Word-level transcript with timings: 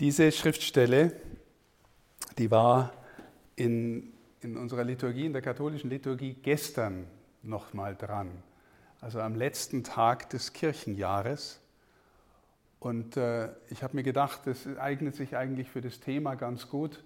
Diese 0.00 0.30
Schriftstelle, 0.30 1.12
die 2.38 2.52
war 2.52 2.92
in, 3.56 4.12
in 4.40 4.56
unserer 4.56 4.84
Liturgie, 4.84 5.26
in 5.26 5.32
der 5.32 5.42
katholischen 5.42 5.90
Liturgie 5.90 6.34
gestern 6.34 7.08
nochmal 7.42 7.96
dran, 7.96 8.30
also 9.00 9.20
am 9.20 9.34
letzten 9.34 9.82
Tag 9.82 10.30
des 10.30 10.52
Kirchenjahres. 10.52 11.58
Und 12.78 13.16
äh, 13.16 13.48
ich 13.70 13.82
habe 13.82 13.96
mir 13.96 14.04
gedacht, 14.04 14.42
das 14.44 14.68
eignet 14.78 15.16
sich 15.16 15.36
eigentlich 15.36 15.68
für 15.68 15.80
das 15.80 15.98
Thema 15.98 16.36
ganz 16.36 16.68
gut, 16.68 17.02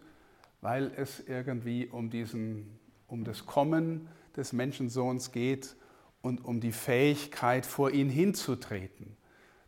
weil 0.60 0.92
es 0.94 1.20
irgendwie 1.26 1.86
um, 1.86 2.10
diesen, 2.10 2.78
um 3.08 3.24
das 3.24 3.46
Kommen 3.46 4.06
des 4.36 4.52
Menschensohns 4.52 5.32
geht 5.32 5.76
und 6.20 6.44
um 6.44 6.60
die 6.60 6.72
Fähigkeit, 6.72 7.64
vor 7.64 7.90
ihn 7.90 8.10
hinzutreten, 8.10 9.16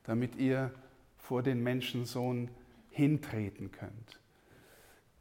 damit 0.03 0.37
ihr 0.37 0.73
vor 1.17 1.43
den 1.43 1.63
Menschensohn 1.63 2.51
hintreten 2.95 3.73
könnt. 3.73 4.21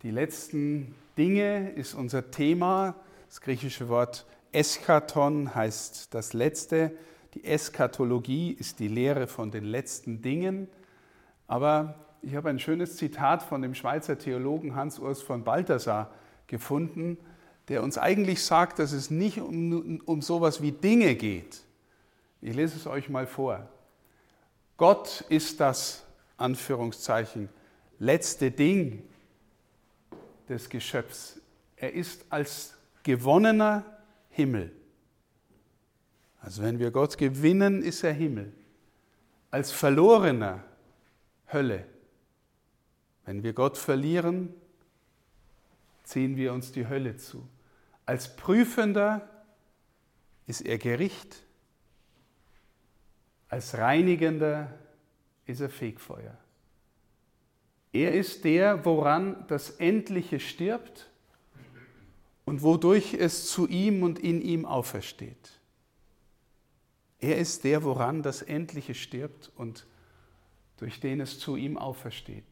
Die 0.03 0.11
letzten 0.11 0.93
Dinge 1.17 1.71
ist 1.71 1.93
unser 1.93 2.29
Thema. 2.29 2.95
Das 3.27 3.41
griechische 3.41 3.89
Wort 3.89 4.25
Eschaton 4.51 5.55
heißt 5.55 6.13
das 6.13 6.33
Letzte. 6.33 6.91
Die 7.33 7.43
Eschatologie 7.43 8.51
ist 8.51 8.79
die 8.79 8.87
Lehre 8.87 9.25
von 9.25 9.49
den 9.49 9.63
letzten 9.63 10.21
Dingen. 10.21 10.67
Aber 11.47 11.95
ich 12.21 12.35
habe 12.35 12.49
ein 12.49 12.59
schönes 12.59 12.95
Zitat 12.97 13.41
von 13.41 13.61
dem 13.61 13.73
Schweizer 13.73 14.19
Theologen 14.19 14.75
Hans-Urs 14.75 15.21
von 15.21 15.43
Balthasar 15.43 16.11
gefunden, 16.45 17.17
der 17.69 17.81
uns 17.81 17.97
eigentlich 17.97 18.43
sagt, 18.43 18.77
dass 18.77 18.91
es 18.91 19.09
nicht 19.09 19.39
um, 19.39 19.99
um 20.05 20.21
sowas 20.21 20.61
wie 20.61 20.73
Dinge 20.73 21.15
geht. 21.15 21.61
Ich 22.41 22.55
lese 22.55 22.75
es 22.75 22.85
euch 22.85 23.09
mal 23.09 23.25
vor. 23.25 23.67
Gott 24.77 25.25
ist 25.29 25.59
das, 25.59 26.03
Anführungszeichen, 26.37 27.49
letzte 27.99 28.51
Ding 28.51 29.03
des 30.49 30.69
Geschöpfs. 30.69 31.39
Er 31.75 31.93
ist 31.93 32.25
als 32.29 32.75
gewonnener 33.03 33.85
Himmel. 34.29 34.71
Also 36.41 36.61
wenn 36.61 36.79
wir 36.79 36.91
Gott 36.91 37.17
gewinnen, 37.17 37.81
ist 37.81 38.03
er 38.03 38.13
Himmel. 38.13 38.51
Als 39.51 39.71
verlorener 39.71 40.63
Hölle. 41.51 41.85
Wenn 43.25 43.43
wir 43.43 43.53
Gott 43.53 43.77
verlieren, 43.77 44.53
ziehen 46.03 46.35
wir 46.35 46.51
uns 46.53 46.71
die 46.71 46.87
Hölle 46.87 47.15
zu. 47.17 47.47
Als 48.05 48.35
Prüfender 48.35 49.29
ist 50.45 50.61
er 50.61 50.77
Gericht. 50.77 51.43
Als 53.47 53.77
Reinigender 53.77 54.73
ist 55.45 55.61
er 55.61 55.69
Fegfeuer. 55.69 56.37
Er 57.93 58.13
ist 58.13 58.43
der, 58.43 58.83
woran 58.85 59.45
das 59.47 59.69
Endliche 59.69 60.39
stirbt 60.39 61.09
und 62.43 62.63
wodurch 62.63 63.13
es 63.13 63.47
zu 63.47 63.67
ihm 63.67 64.01
und 64.01 64.19
in 64.19 64.41
ihm 64.41 64.65
aufersteht. 64.65 65.61
Er 67.19 67.37
ist 67.37 67.63
der, 67.63 67.83
woran 67.83 68.23
das 68.23 68.41
Endliche 68.41 68.95
stirbt 68.95 69.51
und 69.55 69.85
durch 70.77 70.99
den 70.99 71.21
es 71.21 71.39
zu 71.39 71.55
ihm 71.55 71.77
aufersteht. 71.77 72.43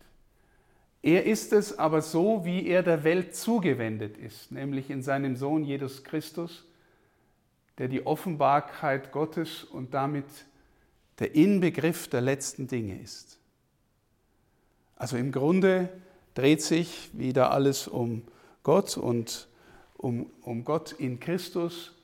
Er 1.02 1.26
ist 1.26 1.52
es 1.52 1.78
aber 1.78 2.04
so, 2.04 2.46
wie 2.46 2.68
er 2.68 2.84
der 2.84 3.04
Welt 3.04 3.36
zugewendet 3.36 4.18
ist, 4.18 4.52
nämlich 4.52 4.92
in 4.92 5.02
seinem 5.02 5.36
Sohn 5.36 5.64
Jesus 5.64 6.04
Christus, 6.04 6.66
der 7.80 7.88
die 7.88 8.06
Offenbarkeit 8.06 9.12
Gottes 9.12 9.64
und 9.64 9.96
damit 9.96 10.26
der 11.18 11.34
Inbegriff 11.34 12.08
der 12.08 12.22
letzten 12.22 12.68
Dinge 12.68 13.02
ist. 13.02 13.41
Also 15.02 15.18
im 15.18 15.32
Grunde 15.32 15.90
dreht 16.36 16.62
sich 16.62 17.10
wieder 17.14 17.50
alles 17.50 17.88
um 17.88 18.22
Gott 18.62 18.98
und 18.98 19.48
um, 19.98 20.30
um 20.44 20.64
Gott 20.64 20.92
in 20.92 21.20
Christus, 21.20 21.98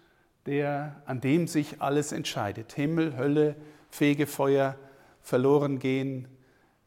der, 0.47 0.99
an 1.05 1.21
dem 1.21 1.45
sich 1.45 1.79
alles 1.79 2.11
entscheidet. 2.11 2.73
Himmel, 2.73 3.15
Hölle, 3.15 3.55
Fegefeuer, 3.91 4.79
verloren 5.21 5.77
gehen, 5.77 6.27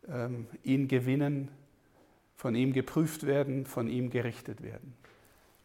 ähm, 0.09 0.49
ihn 0.65 0.89
gewinnen, 0.89 1.49
von 2.35 2.57
ihm 2.57 2.73
geprüft 2.73 3.25
werden, 3.25 3.65
von 3.65 3.87
ihm 3.87 4.11
gerichtet 4.11 4.63
werden. 4.65 4.95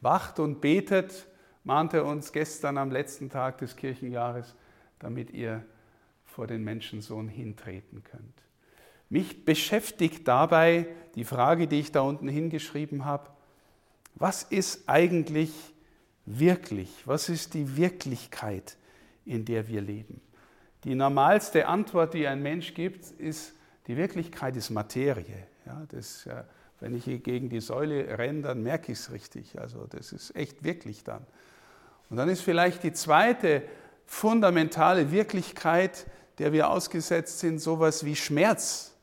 Wacht 0.01 0.37
und 0.37 0.61
betet, 0.61 1.25
mahnte 1.63 2.03
uns 2.03 2.31
gestern 2.31 2.77
am 2.77 2.91
letzten 2.91 3.31
Tag 3.31 3.57
des 3.57 3.75
Kirchenjahres, 3.75 4.53
damit 4.99 5.31
ihr 5.31 5.65
vor 6.23 6.45
den 6.45 6.63
Menschensohn 6.63 7.29
hintreten 7.29 8.03
könnt. 8.03 8.44
Mich 9.09 9.45
beschäftigt 9.45 10.27
dabei 10.27 10.87
die 11.15 11.23
Frage, 11.23 11.67
die 11.67 11.79
ich 11.79 11.91
da 11.91 12.01
unten 12.01 12.27
hingeschrieben 12.27 13.05
habe, 13.05 13.29
was 14.15 14.43
ist 14.43 14.87
eigentlich 14.87 15.51
wirklich? 16.25 16.89
Was 17.05 17.29
ist 17.29 17.53
die 17.53 17.77
Wirklichkeit, 17.77 18.77
in 19.25 19.45
der 19.45 19.67
wir 19.67 19.81
leben? 19.81 20.21
Die 20.83 20.95
normalste 20.95 21.67
Antwort, 21.67 22.13
die 22.13 22.27
ein 22.27 22.41
Mensch 22.41 22.73
gibt, 22.73 23.05
ist, 23.11 23.53
die 23.87 23.97
Wirklichkeit 23.97 24.55
ist 24.55 24.69
Materie. 24.69 25.47
Ja, 25.65 25.83
das, 25.89 26.27
wenn 26.79 26.95
ich 26.95 27.05
hier 27.05 27.19
gegen 27.19 27.49
die 27.49 27.59
Säule 27.59 28.17
renne, 28.17 28.41
dann 28.41 28.63
merke 28.63 28.91
ich 28.91 28.99
es 28.99 29.11
richtig. 29.11 29.59
Also 29.59 29.85
das 29.89 30.11
ist 30.11 30.35
echt 30.35 30.63
wirklich 30.63 31.03
dann. 31.03 31.25
Und 32.09 32.17
dann 32.17 32.29
ist 32.29 32.41
vielleicht 32.41 32.83
die 32.83 32.93
zweite 32.93 33.63
fundamentale 34.05 35.11
Wirklichkeit, 35.11 36.05
der 36.37 36.53
wir 36.53 36.69
ausgesetzt 36.69 37.39
sind, 37.39 37.59
sowas 37.59 38.05
wie 38.05 38.15
Schmerz. 38.15 38.94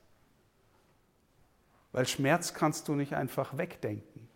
Weil 1.93 2.07
Schmerz 2.07 2.55
kannst 2.55 2.89
du 2.89 2.95
nicht 2.95 3.15
einfach 3.15 3.57
wegdenken. 3.57 4.29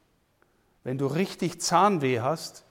Wenn 0.85 0.99
du 0.99 1.07
richtig 1.07 1.61
Zahnweh 1.61 2.21
hast, 2.21 2.65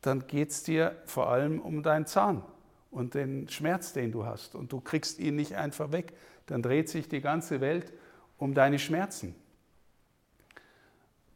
dann 0.00 0.26
geht 0.26 0.50
es 0.50 0.62
dir 0.62 0.96
vor 1.04 1.28
allem 1.28 1.60
um 1.60 1.82
deinen 1.82 2.06
Zahn 2.06 2.42
und 2.90 3.14
den 3.14 3.48
Schmerz, 3.48 3.92
den 3.92 4.12
du 4.12 4.24
hast. 4.24 4.54
Und 4.54 4.72
du 4.72 4.80
kriegst 4.80 5.18
ihn 5.18 5.36
nicht 5.36 5.54
einfach 5.56 5.92
weg. 5.92 6.12
Dann 6.46 6.62
dreht 6.62 6.88
sich 6.88 7.08
die 7.08 7.20
ganze 7.20 7.60
Welt 7.60 7.92
um 8.38 8.54
deine 8.54 8.78
Schmerzen. 8.78 9.34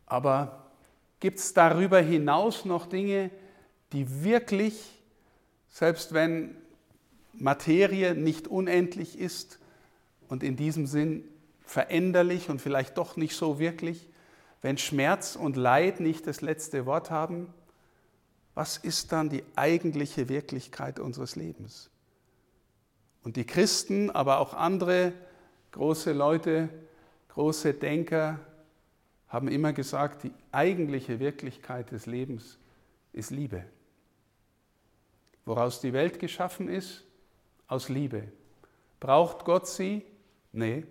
Aber 0.06 0.66
gibt 1.20 1.38
es 1.38 1.54
darüber 1.54 2.00
hinaus 2.00 2.64
noch 2.64 2.86
Dinge, 2.86 3.30
die 3.92 4.24
wirklich, 4.24 5.00
selbst 5.68 6.12
wenn 6.12 6.56
Materie 7.32 8.14
nicht 8.14 8.48
unendlich 8.48 9.18
ist 9.18 9.58
und 10.28 10.42
in 10.42 10.56
diesem 10.56 10.86
Sinn 10.86 11.24
veränderlich 11.66 12.48
und 12.48 12.62
vielleicht 12.62 12.96
doch 12.96 13.16
nicht 13.16 13.36
so 13.36 13.58
wirklich, 13.58 14.08
wenn 14.62 14.78
Schmerz 14.78 15.36
und 15.36 15.56
Leid 15.56 16.00
nicht 16.00 16.26
das 16.26 16.40
letzte 16.40 16.86
Wort 16.86 17.10
haben, 17.10 17.52
was 18.54 18.78
ist 18.78 19.12
dann 19.12 19.28
die 19.28 19.44
eigentliche 19.54 20.30
Wirklichkeit 20.30 20.98
unseres 20.98 21.36
Lebens? 21.36 21.90
Und 23.22 23.36
die 23.36 23.44
Christen, 23.44 24.10
aber 24.10 24.38
auch 24.38 24.54
andere 24.54 25.12
große 25.72 26.12
Leute, 26.12 26.70
große 27.28 27.74
Denker 27.74 28.40
haben 29.28 29.48
immer 29.48 29.72
gesagt, 29.72 30.22
die 30.22 30.32
eigentliche 30.52 31.18
Wirklichkeit 31.18 31.90
des 31.90 32.06
Lebens 32.06 32.58
ist 33.12 33.30
Liebe. 33.30 33.64
Woraus 35.44 35.80
die 35.80 35.92
Welt 35.92 36.18
geschaffen 36.18 36.68
ist? 36.68 37.04
Aus 37.68 37.88
Liebe. 37.88 38.28
Braucht 39.00 39.44
Gott 39.44 39.66
sie? 39.66 40.02
Nee, 40.52 40.86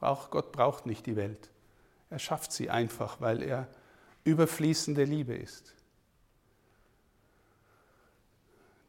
Gott 0.00 0.52
braucht 0.52 0.86
nicht 0.86 1.06
die 1.06 1.16
Welt. 1.16 1.50
Er 2.10 2.18
schafft 2.18 2.52
sie 2.52 2.70
einfach, 2.70 3.20
weil 3.20 3.42
er 3.42 3.68
überfließende 4.24 5.04
Liebe 5.04 5.34
ist. 5.34 5.74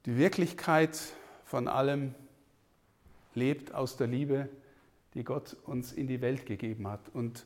Die 0.05 0.17
Wirklichkeit 0.17 0.97
von 1.45 1.67
allem 1.67 2.15
lebt 3.33 3.73
aus 3.73 3.97
der 3.97 4.07
Liebe, 4.07 4.49
die 5.13 5.23
Gott 5.23 5.57
uns 5.65 5.91
in 5.91 6.07
die 6.07 6.21
Welt 6.21 6.45
gegeben 6.45 6.87
hat 6.87 7.01
und, 7.13 7.45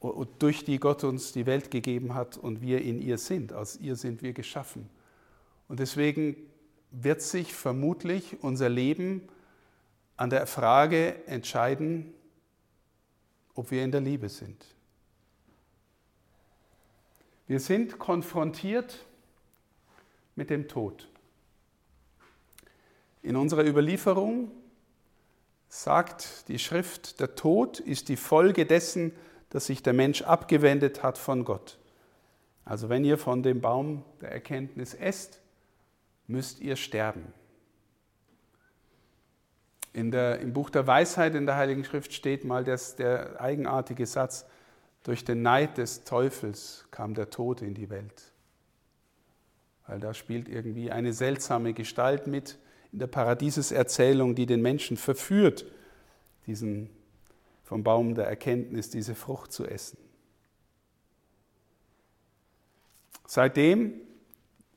und 0.00 0.28
durch 0.40 0.64
die 0.64 0.78
Gott 0.78 1.04
uns 1.04 1.32
die 1.32 1.46
Welt 1.46 1.70
gegeben 1.70 2.14
hat 2.14 2.36
und 2.36 2.60
wir 2.60 2.82
in 2.82 3.00
ihr 3.00 3.18
sind. 3.18 3.52
Aus 3.52 3.76
ihr 3.76 3.96
sind 3.96 4.22
wir 4.22 4.32
geschaffen. 4.32 4.88
Und 5.68 5.80
deswegen 5.80 6.36
wird 6.90 7.22
sich 7.22 7.54
vermutlich 7.54 8.42
unser 8.42 8.68
Leben 8.68 9.28
an 10.16 10.30
der 10.30 10.46
Frage 10.46 11.26
entscheiden, 11.26 12.14
ob 13.58 13.72
wir 13.72 13.82
in 13.82 13.90
der 13.90 14.00
Liebe 14.00 14.28
sind. 14.28 14.64
Wir 17.48 17.58
sind 17.58 17.98
konfrontiert 17.98 19.04
mit 20.36 20.48
dem 20.48 20.68
Tod. 20.68 21.08
In 23.20 23.34
unserer 23.34 23.66
Überlieferung 23.66 24.52
sagt 25.68 26.46
die 26.46 26.60
Schrift, 26.60 27.18
der 27.18 27.34
Tod 27.34 27.80
ist 27.80 28.08
die 28.08 28.16
Folge 28.16 28.64
dessen, 28.64 29.10
dass 29.50 29.66
sich 29.66 29.82
der 29.82 29.92
Mensch 29.92 30.22
abgewendet 30.22 31.02
hat 31.02 31.18
von 31.18 31.44
Gott. 31.44 31.78
Also 32.64 32.88
wenn 32.88 33.04
ihr 33.04 33.18
von 33.18 33.42
dem 33.42 33.60
Baum 33.60 34.04
der 34.20 34.30
Erkenntnis 34.30 34.94
esst, 34.94 35.40
müsst 36.28 36.60
ihr 36.60 36.76
sterben. 36.76 37.32
In 39.92 40.10
der, 40.10 40.40
Im 40.40 40.52
Buch 40.52 40.70
der 40.70 40.86
Weisheit 40.86 41.34
in 41.34 41.46
der 41.46 41.56
Heiligen 41.56 41.84
Schrift 41.84 42.12
steht 42.12 42.44
mal 42.44 42.64
das, 42.64 42.96
der 42.96 43.40
eigenartige 43.40 44.06
Satz, 44.06 44.46
durch 45.02 45.24
den 45.24 45.42
Neid 45.42 45.78
des 45.78 46.04
Teufels 46.04 46.86
kam 46.90 47.14
der 47.14 47.30
Tod 47.30 47.62
in 47.62 47.74
die 47.74 47.88
Welt. 47.88 48.32
Weil 49.86 50.00
da 50.00 50.12
spielt 50.12 50.48
irgendwie 50.48 50.90
eine 50.90 51.12
seltsame 51.12 51.72
Gestalt 51.72 52.26
mit 52.26 52.58
in 52.92 52.98
der 52.98 53.06
Paradieseserzählung, 53.06 54.34
die 54.34 54.46
den 54.46 54.60
Menschen 54.60 54.96
verführt, 54.96 55.64
diesen 56.46 56.90
vom 57.64 57.84
Baum 57.84 58.14
der 58.14 58.26
Erkenntnis, 58.26 58.88
diese 58.88 59.14
Frucht 59.14 59.52
zu 59.52 59.66
essen. 59.66 59.98
Seitdem, 63.26 63.92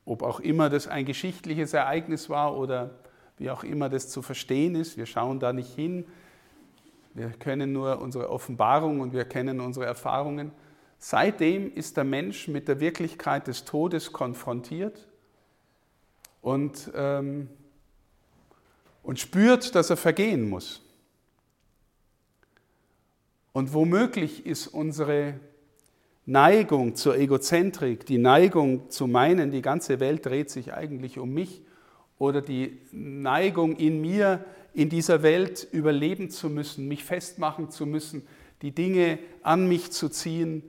ob 0.04 0.22
auch 0.22 0.40
immer 0.40 0.68
das 0.68 0.88
ein 0.88 1.06
geschichtliches 1.06 1.72
Ereignis 1.72 2.28
war 2.28 2.56
oder 2.56 3.01
wie 3.42 3.50
auch 3.50 3.64
immer 3.64 3.88
das 3.88 4.08
zu 4.08 4.22
verstehen 4.22 4.76
ist, 4.76 4.96
wir 4.96 5.06
schauen 5.06 5.40
da 5.40 5.52
nicht 5.52 5.74
hin, 5.74 6.04
wir 7.12 7.30
können 7.30 7.72
nur 7.72 8.00
unsere 8.00 8.30
Offenbarung 8.30 9.00
und 9.00 9.12
wir 9.12 9.24
kennen 9.24 9.58
unsere 9.58 9.84
Erfahrungen. 9.84 10.52
Seitdem 10.98 11.74
ist 11.74 11.96
der 11.96 12.04
Mensch 12.04 12.46
mit 12.46 12.68
der 12.68 12.78
Wirklichkeit 12.78 13.48
des 13.48 13.64
Todes 13.64 14.12
konfrontiert 14.12 15.08
und, 16.40 16.92
ähm, 16.94 17.48
und 19.02 19.18
spürt, 19.18 19.74
dass 19.74 19.90
er 19.90 19.96
vergehen 19.96 20.48
muss. 20.48 20.80
Und 23.52 23.74
womöglich 23.74 24.46
ist 24.46 24.68
unsere 24.68 25.34
Neigung 26.26 26.94
zur 26.94 27.18
Egozentrik, 27.18 28.06
die 28.06 28.18
Neigung 28.18 28.88
zu 28.88 29.08
meinen, 29.08 29.50
die 29.50 29.62
ganze 29.62 29.98
Welt 29.98 30.24
dreht 30.24 30.48
sich 30.48 30.72
eigentlich 30.72 31.18
um 31.18 31.34
mich, 31.34 31.62
oder 32.22 32.40
die 32.40 32.78
Neigung 32.92 33.74
in 33.74 34.00
mir, 34.00 34.44
in 34.74 34.88
dieser 34.88 35.24
Welt 35.24 35.66
überleben 35.72 36.30
zu 36.30 36.48
müssen, 36.48 36.86
mich 36.86 37.02
festmachen 37.02 37.68
zu 37.72 37.84
müssen, 37.84 38.22
die 38.62 38.70
Dinge 38.70 39.18
an 39.42 39.66
mich 39.66 39.90
zu 39.90 40.08
ziehen. 40.08 40.62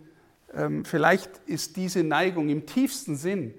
Ähm, 0.51 0.83
vielleicht 0.83 1.29
ist 1.45 1.77
diese 1.77 2.03
Neigung 2.03 2.50
im 2.50 2.65
tiefsten 2.65 3.15
Sinn 3.15 3.53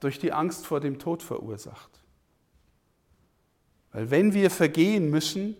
durch 0.00 0.18
die 0.18 0.32
Angst 0.32 0.66
vor 0.66 0.80
dem 0.80 0.98
Tod 0.98 1.22
verursacht. 1.22 1.90
Weil 3.92 4.10
wenn 4.10 4.32
wir 4.32 4.50
vergehen 4.50 5.10
müssen, 5.10 5.58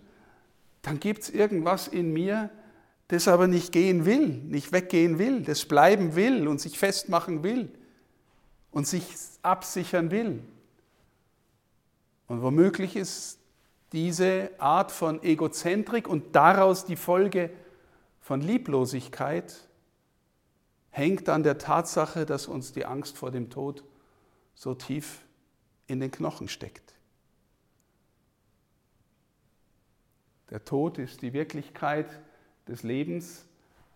dann 0.80 0.98
gibt 0.98 1.24
es 1.24 1.30
irgendwas 1.30 1.88
in 1.88 2.14
mir, 2.14 2.48
das 3.08 3.28
aber 3.28 3.48
nicht 3.48 3.70
gehen 3.70 4.06
will, 4.06 4.28
nicht 4.28 4.72
weggehen 4.72 5.18
will, 5.18 5.42
das 5.42 5.66
bleiben 5.66 6.16
will 6.16 6.48
und 6.48 6.58
sich 6.58 6.78
festmachen 6.78 7.42
will 7.42 7.68
und 8.70 8.86
sich 8.86 9.06
absichern 9.42 10.10
will. 10.10 10.40
Und 12.28 12.42
womöglich 12.42 12.96
ist 12.96 13.38
diese 13.92 14.50
Art 14.58 14.90
von 14.90 15.22
Egozentrik 15.22 16.08
und 16.08 16.34
daraus 16.34 16.84
die 16.84 16.96
Folge 16.96 17.50
von 18.20 18.40
Lieblosigkeit 18.40 19.68
hängt 20.90 21.28
an 21.28 21.42
der 21.42 21.58
Tatsache, 21.58 22.26
dass 22.26 22.46
uns 22.46 22.72
die 22.72 22.84
Angst 22.84 23.16
vor 23.16 23.30
dem 23.30 23.50
Tod 23.50 23.84
so 24.54 24.74
tief 24.74 25.20
in 25.86 26.00
den 26.00 26.10
Knochen 26.10 26.48
steckt. 26.48 26.94
Der 30.50 30.64
Tod 30.64 30.98
ist 30.98 31.22
die 31.22 31.32
Wirklichkeit 31.32 32.06
des 32.66 32.82
Lebens, 32.82 33.44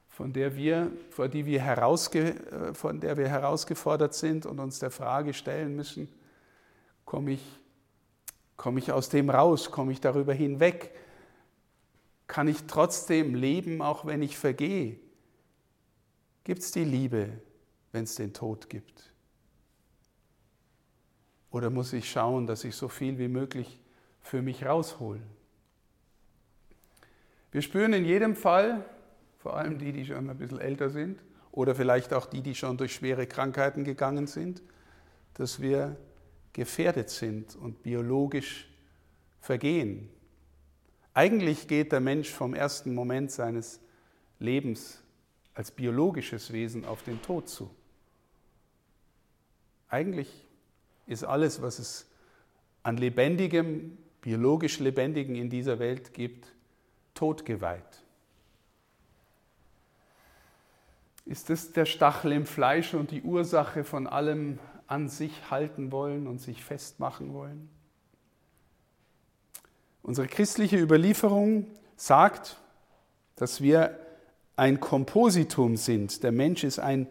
von 0.08 0.32
der 0.32 0.56
wir, 0.56 0.90
vor 1.10 1.28
die 1.28 1.46
wir 1.46 1.62
herausge, 1.62 2.34
äh, 2.50 2.74
von 2.74 3.00
der 3.00 3.16
wir 3.16 3.28
herausgefordert 3.28 4.14
sind 4.14 4.44
und 4.44 4.58
uns 4.58 4.78
der 4.80 4.90
Frage 4.90 5.32
stellen 5.32 5.76
müssen, 5.76 6.08
komme 7.04 7.32
ich, 7.32 7.60
komme 8.60 8.78
ich 8.78 8.92
aus 8.92 9.08
dem 9.08 9.30
raus, 9.30 9.70
komme 9.70 9.90
ich 9.90 10.02
darüber 10.02 10.34
hinweg, 10.34 10.90
kann 12.26 12.46
ich 12.46 12.66
trotzdem 12.66 13.34
leben, 13.34 13.80
auch 13.80 14.04
wenn 14.04 14.20
ich 14.20 14.36
vergehe? 14.36 14.98
Gibt 16.44 16.60
es 16.60 16.70
die 16.70 16.84
Liebe, 16.84 17.30
wenn 17.92 18.04
es 18.04 18.16
den 18.16 18.34
Tod 18.34 18.68
gibt? 18.68 19.14
Oder 21.50 21.70
muss 21.70 21.94
ich 21.94 22.10
schauen, 22.10 22.46
dass 22.46 22.62
ich 22.64 22.76
so 22.76 22.88
viel 22.88 23.16
wie 23.16 23.28
möglich 23.28 23.80
für 24.20 24.42
mich 24.42 24.66
raushole? 24.66 25.22
Wir 27.52 27.62
spüren 27.62 27.94
in 27.94 28.04
jedem 28.04 28.36
Fall, 28.36 28.84
vor 29.38 29.56
allem 29.56 29.78
die, 29.78 29.92
die 29.92 30.04
schon 30.04 30.28
ein 30.28 30.36
bisschen 30.36 30.60
älter 30.60 30.90
sind 30.90 31.18
oder 31.50 31.74
vielleicht 31.74 32.12
auch 32.12 32.26
die, 32.26 32.42
die 32.42 32.54
schon 32.54 32.76
durch 32.76 32.92
schwere 32.92 33.26
Krankheiten 33.26 33.84
gegangen 33.84 34.26
sind, 34.26 34.60
dass 35.32 35.62
wir 35.62 35.96
gefährdet 36.52 37.10
sind 37.10 37.56
und 37.56 37.82
biologisch 37.82 38.68
vergehen. 39.40 40.08
Eigentlich 41.14 41.68
geht 41.68 41.92
der 41.92 42.00
Mensch 42.00 42.30
vom 42.30 42.54
ersten 42.54 42.94
Moment 42.94 43.30
seines 43.30 43.80
Lebens 44.38 45.02
als 45.54 45.70
biologisches 45.70 46.52
Wesen 46.52 46.84
auf 46.84 47.02
den 47.02 47.20
Tod 47.22 47.48
zu. 47.48 47.70
Eigentlich 49.88 50.46
ist 51.06 51.24
alles, 51.24 51.60
was 51.60 51.78
es 51.78 52.06
an 52.82 52.96
lebendigem, 52.96 53.98
biologisch 54.22 54.78
lebendigen 54.78 55.34
in 55.34 55.50
dieser 55.50 55.78
Welt 55.78 56.14
gibt, 56.14 56.46
Tod 57.14 57.44
geweiht. 57.44 58.04
Ist 61.26 61.50
das 61.50 61.72
der 61.72 61.84
Stachel 61.84 62.32
im 62.32 62.46
Fleisch 62.46 62.94
und 62.94 63.10
die 63.10 63.22
Ursache 63.22 63.84
von 63.84 64.06
allem 64.06 64.58
an 64.90 65.08
sich 65.08 65.50
halten 65.50 65.92
wollen 65.92 66.26
und 66.26 66.40
sich 66.40 66.64
festmachen 66.64 67.32
wollen? 67.32 67.70
Unsere 70.02 70.26
christliche 70.26 70.78
Überlieferung 70.78 71.66
sagt, 71.96 72.60
dass 73.36 73.60
wir 73.60 73.98
ein 74.56 74.80
Kompositum 74.80 75.76
sind. 75.76 76.22
Der 76.24 76.32
Mensch 76.32 76.64
ist 76.64 76.80
ein 76.80 77.06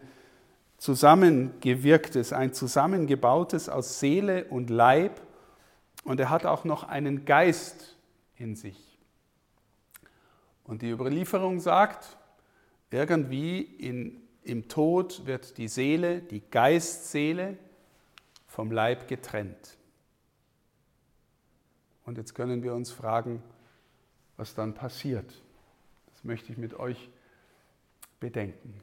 zusammengewirktes, 0.76 2.32
ein 2.32 2.52
zusammengebautes 2.52 3.68
aus 3.68 3.98
Seele 3.98 4.44
und 4.44 4.68
Leib 4.70 5.20
und 6.04 6.20
er 6.20 6.30
hat 6.30 6.44
auch 6.44 6.64
noch 6.64 6.84
einen 6.84 7.24
Geist 7.24 7.96
in 8.36 8.56
sich. 8.56 8.98
Und 10.64 10.82
die 10.82 10.90
Überlieferung 10.90 11.60
sagt, 11.60 12.18
irgendwie 12.90 13.60
in, 13.60 14.20
im 14.42 14.68
Tod 14.68 15.26
wird 15.26 15.56
die 15.56 15.68
Seele, 15.68 16.20
die 16.20 16.42
Geistseele 16.50 17.56
vom 18.50 18.72
Leib 18.72 19.06
getrennt. 19.06 19.78
Und 22.04 22.18
jetzt 22.18 22.34
können 22.34 22.64
wir 22.64 22.74
uns 22.74 22.90
fragen, 22.90 23.40
was 24.36 24.56
dann 24.56 24.74
passiert. 24.74 25.32
Das 26.12 26.24
möchte 26.24 26.50
ich 26.50 26.58
mit 26.58 26.74
euch 26.74 27.10
bedenken. 28.18 28.74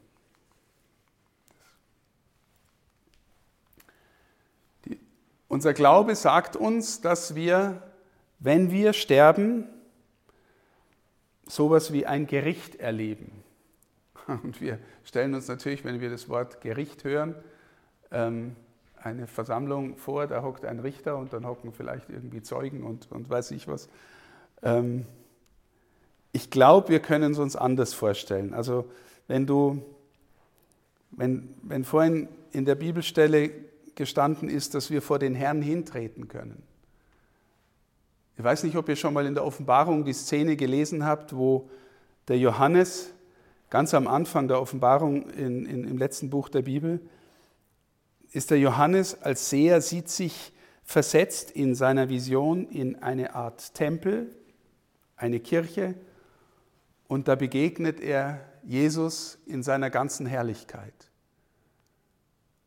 Die, 4.86 4.98
unser 5.50 5.74
Glaube 5.74 6.16
sagt 6.16 6.56
uns, 6.56 7.02
dass 7.02 7.36
wir, 7.36 7.84
wenn 8.40 8.72
wir 8.72 8.94
sterben, 8.94 9.68
sowas 11.46 11.92
wie 11.92 12.06
ein 12.06 12.26
Gericht 12.26 12.76
erleben. 12.78 13.44
Und 14.28 14.62
wir 14.62 14.80
stellen 15.04 15.36
uns 15.36 15.50
natürlich, 15.50 15.84
wenn 15.84 16.00
wir 16.00 16.10
das 16.10 16.30
Wort 16.30 16.62
Gericht 16.62 17.04
hören, 17.04 17.36
ähm, 18.12 18.56
eine 19.02 19.28
Versammlung 19.28 19.98
vor, 19.98 20.28
da 20.28 20.42
hockt 20.42 20.66
ein 20.66 20.80
Richter 20.80 21.18
und 21.18 21.34
dann 21.34 21.46
hocken 21.46 21.72
vielleicht 21.72 22.10
irgendwie 22.10 22.42
Zeugen 22.42 22.84
und, 22.84 23.12
und 23.12 23.30
weiß 23.30 23.52
ich 23.52 23.68
was. 23.68 23.90
Ähm, 24.64 25.06
ich 26.32 26.50
glaube, 26.50 26.90
wir 26.90 27.00
können 27.00 27.32
es 27.32 27.40
uns 27.40 27.56
anders 27.56 27.94
vorstellen. 27.94 28.54
Also 28.54 28.86
wenn 29.28 29.46
du, 29.46 29.84
wenn, 31.12 31.54
wenn 31.64 31.84
vorhin 31.84 32.28
in 32.52 32.66
der 32.66 32.76
Bibelstelle 32.76 33.52
gestanden 33.96 34.50
ist, 34.50 34.76
dass 34.76 34.92
wir 34.92 35.02
vor 35.02 35.20
den 35.20 35.36
Herrn 35.36 35.62
hintreten 35.62 36.28
können, 36.28 36.64
ich 38.38 38.44
weiß 38.44 38.64
nicht, 38.64 38.76
ob 38.76 38.88
ihr 38.88 38.96
schon 38.96 39.16
mal 39.16 39.26
in 39.26 39.34
der 39.34 39.44
Offenbarung 39.44 40.06
die 40.06 40.14
Szene 40.14 40.56
gelesen 40.56 41.04
habt, 41.04 41.36
wo 41.36 41.70
der 42.28 42.38
Johannes 42.38 43.12
ganz 43.72 43.96
am 43.96 44.08
Anfang 44.08 44.48
der 44.48 44.62
Offenbarung 44.62 45.30
in, 45.32 45.66
in, 45.66 45.84
im 45.86 45.98
letzten 45.98 46.30
Buch 46.30 46.48
der 46.48 46.62
Bibel, 46.62 47.02
ist 48.38 48.52
der 48.52 48.60
Johannes 48.60 49.20
als 49.24 49.50
Seher, 49.50 49.82
sieht 49.82 50.10
sich 50.10 50.54
versetzt 50.84 51.50
in 51.50 51.74
seiner 51.74 52.08
Vision 52.08 52.70
in 52.70 53.02
eine 53.02 53.34
Art 53.34 53.74
Tempel, 53.74 54.30
eine 55.16 55.40
Kirche, 55.40 55.96
und 57.08 57.28
da 57.28 57.34
begegnet 57.34 58.00
er 58.00 58.40
Jesus 58.64 59.40
in 59.48 59.64
seiner 59.64 59.90
ganzen 59.90 60.28
Herrlichkeit. 60.28 60.94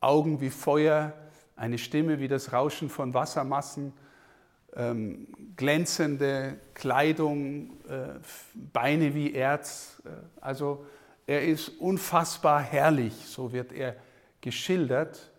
Augen 0.01 0.41
wie 0.41 0.51
Feuer, 0.51 1.13
eine 1.55 1.79
Stimme 1.79 2.19
wie 2.19 2.27
das 2.27 2.53
Rauschen 2.53 2.89
von 2.89 3.15
Wassermassen, 3.15 3.93
ähm, 4.75 5.29
glänzende 5.57 6.59
Kleidung, 6.75 7.79
äh, 7.89 8.19
Beine 8.73 9.15
wie 9.15 9.35
Erz. 9.35 10.03
Äh, 10.05 10.09
also 10.41 10.85
er 11.29 11.45
ist 11.45 11.69
unfassbar 11.69 12.61
herrlich, 12.61 13.15
so 13.27 13.53
wird 13.53 13.73
er 13.73 13.95
geschildert. 14.41 15.30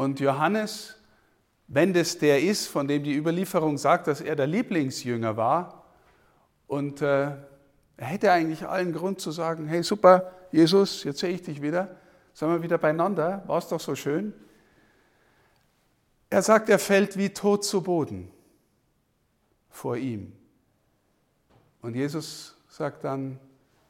Und 0.00 0.18
Johannes 0.18 0.96
wenn 1.72 1.92
das 1.92 2.18
der 2.18 2.42
ist, 2.42 2.66
von 2.66 2.88
dem 2.88 3.04
die 3.04 3.14
Überlieferung 3.14 3.78
sagt, 3.78 4.08
dass 4.08 4.20
er 4.20 4.34
der 4.34 4.48
Lieblingsjünger 4.48 5.36
war, 5.36 5.84
und 6.66 7.00
äh, 7.00 7.26
er 7.96 8.06
hätte 8.06 8.32
eigentlich 8.32 8.66
allen 8.66 8.92
Grund 8.92 9.20
zu 9.20 9.30
sagen, 9.30 9.66
hey 9.66 9.82
super, 9.82 10.32
Jesus, 10.50 11.04
jetzt 11.04 11.20
sehe 11.20 11.30
ich 11.30 11.42
dich 11.42 11.62
wieder, 11.62 11.96
sind 12.32 12.48
wir 12.48 12.62
wieder 12.62 12.78
beieinander, 12.78 13.44
war 13.46 13.58
es 13.58 13.68
doch 13.68 13.78
so 13.78 13.94
schön. 13.94 14.32
Er 16.28 16.42
sagt, 16.42 16.70
er 16.70 16.78
fällt 16.78 17.16
wie 17.16 17.30
tot 17.30 17.64
zu 17.64 17.82
Boden 17.82 18.30
vor 19.68 19.96
ihm. 19.96 20.32
Und 21.82 21.94
Jesus 21.94 22.56
sagt 22.68 23.04
dann, 23.04 23.38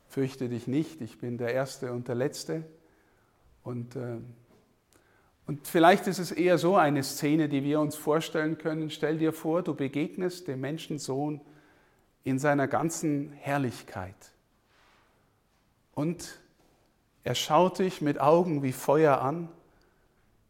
fürchte 0.09 0.51
dich 0.51 0.67
nicht, 0.67 1.01
ich 1.01 1.19
bin 1.19 1.39
der 1.39 1.55
Erste 1.55 1.93
und 1.93 2.09
der 2.09 2.15
Letzte. 2.15 2.65
Und, 3.63 3.97
äh, 3.97 4.19
und 5.51 5.67
vielleicht 5.67 6.07
ist 6.07 6.21
es 6.21 6.31
eher 6.31 6.59
so 6.59 6.77
eine 6.77 7.03
Szene, 7.03 7.49
die 7.49 7.65
wir 7.65 7.81
uns 7.81 7.97
vorstellen 7.97 8.57
können. 8.57 8.89
Stell 8.89 9.19
dir 9.19 9.33
vor, 9.33 9.65
du 9.65 9.75
begegnest 9.75 10.47
dem 10.47 10.61
Menschensohn 10.61 11.41
in 12.23 12.39
seiner 12.39 12.69
ganzen 12.69 13.33
Herrlichkeit. 13.33 14.15
Und 15.93 16.39
er 17.25 17.35
schaut 17.35 17.81
dich 17.81 18.01
mit 18.01 18.21
Augen 18.21 18.63
wie 18.63 18.71
Feuer 18.71 19.23
an, 19.23 19.49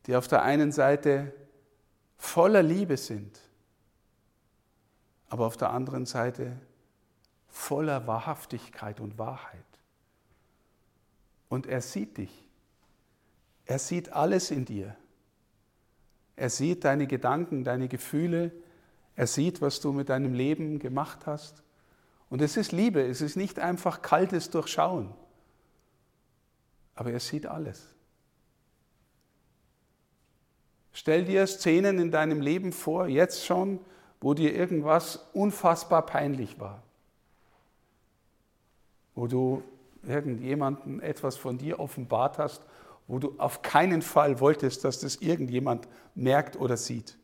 die 0.04 0.16
auf 0.16 0.28
der 0.28 0.42
einen 0.42 0.71
Seite 0.71 1.33
voller 2.19 2.62
Liebe 2.62 2.99
sind, 2.99 3.40
aber 5.30 5.47
auf 5.47 5.57
der 5.57 5.71
anderen 5.71 6.04
Seite 6.04 6.59
voller 7.49 8.07
Wahrhaftigkeit 8.07 9.00
und 9.00 9.16
Wahrheit. 9.16 9.64
Und 11.49 11.66
er 11.66 11.80
sieht 11.80 12.19
dich. 12.19 12.50
Er 13.70 13.78
sieht 13.78 14.12
alles 14.12 14.50
in 14.50 14.64
dir. 14.64 14.96
Er 16.34 16.50
sieht 16.50 16.82
deine 16.82 17.06
Gedanken, 17.06 17.62
deine 17.62 17.86
Gefühle. 17.86 18.50
Er 19.14 19.28
sieht, 19.28 19.60
was 19.60 19.80
du 19.80 19.92
mit 19.92 20.08
deinem 20.08 20.34
Leben 20.34 20.80
gemacht 20.80 21.24
hast. 21.26 21.62
Und 22.30 22.42
es 22.42 22.56
ist 22.56 22.72
Liebe, 22.72 23.00
es 23.00 23.20
ist 23.20 23.36
nicht 23.36 23.60
einfach 23.60 24.02
kaltes 24.02 24.50
Durchschauen. 24.50 25.14
Aber 26.96 27.12
er 27.12 27.20
sieht 27.20 27.46
alles. 27.46 27.94
Stell 30.92 31.24
dir 31.24 31.46
Szenen 31.46 32.00
in 32.00 32.10
deinem 32.10 32.40
Leben 32.40 32.72
vor, 32.72 33.06
jetzt 33.06 33.46
schon, 33.46 33.78
wo 34.20 34.34
dir 34.34 34.52
irgendwas 34.52 35.28
unfassbar 35.32 36.04
peinlich 36.06 36.58
war 36.58 36.82
wo 39.14 39.26
du 39.26 39.62
irgendjemanden 40.02 41.00
etwas 41.02 41.36
von 41.36 41.58
dir 41.58 41.78
offenbart 41.78 42.38
hast, 42.38 42.62
wo 43.10 43.18
du 43.18 43.34
auf 43.38 43.62
keinen 43.62 44.02
Fall 44.02 44.38
wolltest, 44.38 44.84
dass 44.84 45.00
das 45.00 45.16
irgendjemand 45.16 45.88
merkt 46.14 46.54
oder 46.54 46.76
sieht. 46.76 47.18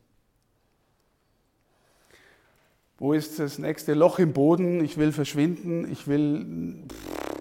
Wo 2.98 3.12
ist 3.12 3.38
das 3.38 3.58
nächste 3.58 3.94
Loch 3.94 4.18
im 4.18 4.32
Boden? 4.32 4.84
Ich 4.84 4.96
will 4.96 5.12
verschwinden, 5.12 5.88
ich 5.90 6.08
will 6.08 6.84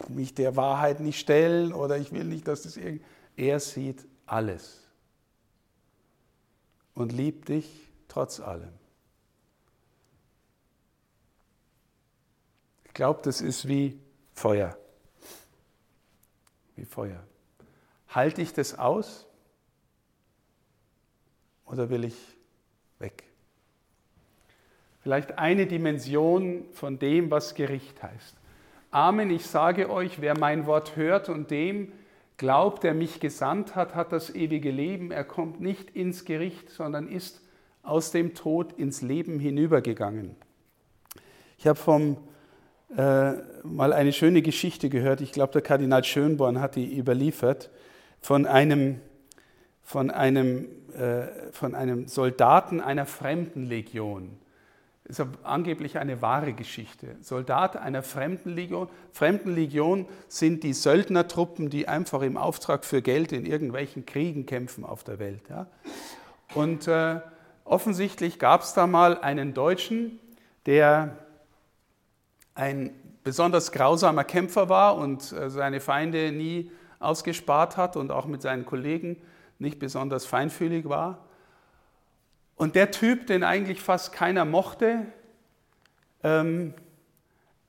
mich 0.10 0.36
der 0.36 0.56
Wahrheit 0.56 1.00
nicht 1.00 1.20
stellen 1.20 1.74
oder 1.74 1.98
ich 1.98 2.12
will 2.12 2.26
nicht, 2.26 2.48
dass 2.48 2.62
das 2.62 2.78
irgend. 2.78 3.02
Er 3.36 3.60
sieht 3.60 4.06
alles 4.28 4.80
und 6.94 7.14
liebt 7.14 7.50
dich 7.50 7.90
trotz 8.08 8.40
allem. 8.40 8.74
Ich 12.84 12.94
glaube, 12.94 13.22
das 13.24 13.42
ist 13.42 13.68
wie 13.68 14.00
Feuer. 14.34 14.78
Wie 16.76 16.86
Feuer. 16.86 17.26
Halte 18.16 18.42
ich 18.42 18.54
das 18.54 18.80
aus 18.80 19.28
oder 21.66 21.90
will 21.90 22.06
ich 22.06 22.16
weg? 22.98 23.26
Vielleicht 25.02 25.38
eine 25.38 25.68
Dimension 25.68 26.64
von 26.72 26.98
dem, 26.98 27.30
was 27.30 27.56
Gericht 27.56 28.02
heißt. 28.02 28.38
Amen, 28.90 29.30
ich 29.32 29.46
sage 29.46 29.90
euch, 29.90 30.22
wer 30.22 30.40
mein 30.40 30.66
Wort 30.66 30.96
hört 30.96 31.28
und 31.28 31.52
dem 31.52 31.92
glaubt, 32.38 32.84
der 32.84 32.94
mich 32.94 33.20
gesandt 33.20 33.76
hat, 33.76 33.96
hat 33.96 34.14
das 34.14 34.34
ewige 34.34 34.72
Leben. 34.72 35.12
Er 35.12 35.26
kommt 35.26 35.60
nicht 35.60 35.90
ins 35.90 36.24
Gericht, 36.24 36.70
sondern 36.70 37.10
ist 37.10 37.42
aus 37.84 38.12
dem 38.12 38.34
Tod 38.34 38.72
ins 38.80 39.02
Leben 39.02 39.40
hinübergegangen. 39.40 40.38
Ich 41.58 41.68
habe 41.68 41.78
vom 41.78 42.16
äh, 42.96 43.34
mal 43.64 43.92
eine 43.92 44.14
schöne 44.14 44.42
Geschichte 44.42 44.90
gehört. 44.90 45.20
Ich 45.20 45.34
glaube, 45.34 45.52
der 45.52 45.62
Kardinal 45.62 46.06
Schönborn 46.06 46.62
hat 46.62 46.78
die 46.78 46.98
überliefert 46.98 47.70
von 48.26 48.48
einem, 48.48 49.02
von 49.84 50.10
einem, 50.10 50.66
äh, 50.98 51.52
von 51.52 51.76
einem 51.76 52.08
Soldaten 52.08 52.82
einer 52.82 53.06
Fremdenlegion. 53.06 54.40
Das 55.04 55.20
ist 55.20 55.28
angeblich 55.44 56.00
eine 56.00 56.24
wahre 56.24 56.54
Geschichte. 56.54 57.18
Soldat 57.22 57.78
einer 57.78 58.02
Fremdenlegion. 58.02 58.90
Fremdenlegion 59.12 60.08
sind 60.28 60.64
die 60.64 60.74
Söldnertruppen, 60.74 61.70
die 61.70 61.88
einfach 61.88 62.24
im 62.24 62.36
Auftrag 62.36 62.84
für 62.84 63.04
Geld 63.04 63.32
in 63.32 63.46
irgendwelchen 63.46 64.08
Kriegen 64.08 64.48
kämpfen 64.48 64.86
auf 64.86 65.04
der 65.04 65.20
Welt. 65.20 65.44
Ja. 65.48 65.68
Und 66.56 66.88
äh, 66.88 67.20
offensichtlich 67.64 68.40
gab 68.40 68.62
es 68.62 68.74
da 68.74 68.88
mal 68.88 69.20
einen 69.20 69.54
Deutschen, 69.54 70.20
der 70.66 71.16
ein 72.56 72.90
besonders 73.24 73.72
grausamer 73.72 74.24
Kämpfer 74.24 74.68
war 74.68 74.98
und 74.98 75.32
äh, 75.32 75.52
seine 75.52 75.80
Feinde 75.80 76.32
nie 76.32 76.72
ausgespart 77.06 77.78
hat 77.78 77.96
und 77.96 78.12
auch 78.12 78.26
mit 78.26 78.42
seinen 78.42 78.66
Kollegen 78.66 79.22
nicht 79.60 79.80
besonders 79.80 80.26
feinfühlig 80.26 80.90
war. 80.90 81.26
Und 82.56 82.76
der 82.76 82.92
Typ, 82.92 83.28
den 83.28 83.44
eigentlich 83.44 83.82
fast 83.82 84.14
keiner 84.14 84.46
mochte, 84.46 85.06
ähm, 86.24 86.74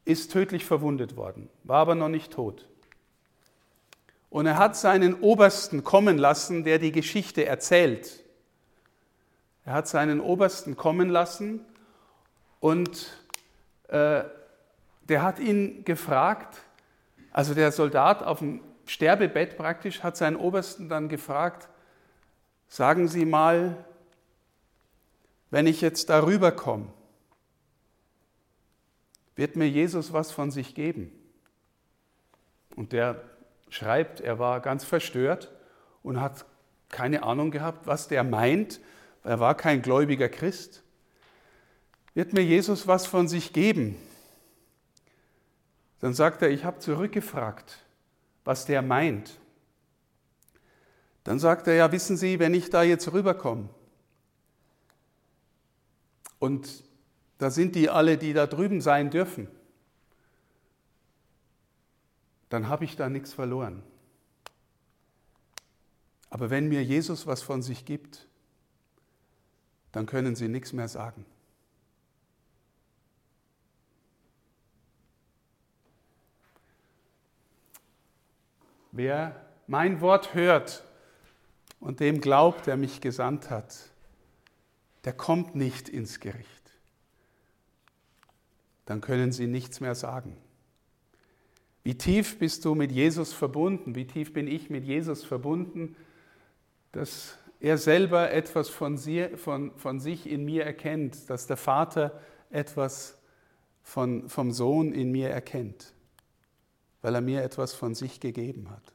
ist 0.05 0.33
tödlich 0.33 0.65
verwundet 0.65 1.17
worden, 1.17 1.49
war 1.65 1.79
aber 1.79 1.95
noch 1.95 2.09
nicht 2.09 2.33
tot. 2.33 2.67
Und 4.31 4.47
er 4.47 4.59
hat 4.59 4.77
seinen 4.77 5.15
Obersten 5.15 5.83
kommen 5.83 6.19
lassen, 6.19 6.65
der 6.65 6.79
die 6.79 6.93
Geschichte 6.93 7.45
erzählt. 7.47 8.23
Er 9.65 9.73
hat 9.73 9.89
seinen 9.89 10.21
Obersten 10.21 10.77
kommen 10.77 11.09
lassen 11.09 11.61
und 12.61 13.19
äh, 13.89 14.23
der 15.09 15.23
hat 15.23 15.39
ihn 15.39 15.85
gefragt, 15.85 16.59
also 17.33 17.55
der 17.55 17.73
Soldat 17.73 18.23
auf 18.23 18.39
dem 18.39 18.61
Sterbebett 18.87 19.57
praktisch, 19.57 20.03
hat 20.03 20.17
seinen 20.17 20.37
Obersten 20.37 20.89
dann 20.89 21.09
gefragt, 21.09 21.69
sagen 22.69 23.09
Sie 23.09 23.25
mal, 23.25 23.85
wenn 25.51 25.67
ich 25.67 25.81
jetzt 25.81 26.09
darüber 26.09 26.53
komme, 26.53 26.93
wird 29.35 29.57
mir 29.57 29.69
Jesus 29.69 30.13
was 30.13 30.33
von 30.33 30.51
sich 30.51 30.75
geben? 30.75 31.13
Und 32.75 32.93
der 32.93 33.23
schreibt, 33.69 34.21
er 34.21 34.39
war 34.39 34.61
ganz 34.61 34.85
verstört 34.85 35.53
und 36.03 36.21
hat 36.21 36.45
keine 36.89 37.23
Ahnung 37.23 37.51
gehabt, 37.51 37.87
was 37.87 38.09
der 38.09 38.25
meint. 38.25 38.81
Er 39.25 39.41
war 39.41 39.57
kein 39.57 39.83
gläubiger 39.83 40.29
Christ. 40.29 40.83
Wird 42.15 42.33
mir 42.33 42.43
Jesus 42.43 42.87
was 42.87 43.07
von 43.07 43.29
sich 43.29 43.53
geben? 43.53 43.97
Dann 46.01 46.15
sagt 46.15 46.43
er, 46.43 46.51
ich 46.51 46.65
habe 46.65 46.79
zurückgefragt, 46.79 47.79
was 48.47 48.65
der 48.65 48.81
meint. 48.81 49.39
Dann 51.25 51.39
sagt 51.39 51.67
er, 51.67 51.75
ja, 51.75 51.93
wissen 51.93 52.17
Sie, 52.17 52.39
wenn 52.39 52.55
ich 52.55 52.71
da 52.71 52.85
jetzt 52.85 53.13
rüberkomme 53.13 53.69
und 56.39 56.85
da 57.39 57.51
sind 57.51 57.75
die 57.75 57.91
alle, 57.91 58.17
die 58.17 58.33
da 58.33 58.47
drüben 58.47 58.81
sein 58.81 59.11
dürfen, 59.11 59.49
dann 62.49 62.69
habe 62.69 62.85
ich 62.85 62.95
da 62.95 63.09
nichts 63.09 63.33
verloren. 63.33 63.83
Aber 66.31 66.49
wenn 66.49 66.69
mir 66.69 66.85
Jesus 66.85 67.27
was 67.27 67.43
von 67.43 67.63
sich 67.63 67.85
gibt, 67.85 68.29
dann 69.91 70.07
können 70.07 70.37
Sie 70.37 70.47
nichts 70.47 70.73
mehr 70.73 70.89
sagen. 70.89 71.27
Wer 78.97 79.37
mein 79.67 80.01
Wort 80.01 80.33
hört 80.33 80.83
und 81.81 82.01
dem 82.01 82.23
glaubt, 82.23 82.67
der 82.67 82.79
mich 82.79 83.03
gesandt 83.03 83.51
hat, 83.51 83.77
der 85.05 85.13
kommt 85.13 85.55
nicht 85.55 85.91
ins 85.91 86.19
Gericht. 86.19 86.49
Dann 88.87 89.03
können 89.03 89.33
sie 89.33 89.47
nichts 89.47 89.81
mehr 89.81 89.95
sagen. 89.95 90.35
Wie 91.85 91.99
tief 91.99 92.39
bist 92.39 92.65
du 92.65 92.75
mit 92.75 92.91
Jesus 92.91 93.35
verbunden? 93.35 93.95
Wie 93.95 94.07
tief 94.07 94.33
bin 94.33 94.49
ich 94.49 94.71
mit 94.71 94.85
Jesus 94.85 95.25
verbunden, 95.25 95.95
dass 96.93 97.37
er 97.61 97.77
selber 97.77 98.31
etwas 98.31 98.71
von, 98.71 98.97
sie, 98.97 99.29
von, 99.37 99.77
von 99.77 100.01
sich 100.01 100.27
in 100.27 100.47
mir 100.47 100.65
erkennt, 100.65 101.29
dass 101.29 101.47
der 101.47 101.59
Vater 101.59 102.19
etwas 102.51 103.19
von, 103.83 104.31
vom 104.31 104.53
Sohn 104.53 104.93
in 104.93 105.13
mir 105.13 105.29
erkennt? 105.29 105.93
Weil 107.03 107.15
er 107.15 107.21
mir 107.21 107.43
etwas 107.43 107.75
von 107.75 107.95
sich 107.95 108.21
gegeben 108.21 108.71
hat. 108.71 108.93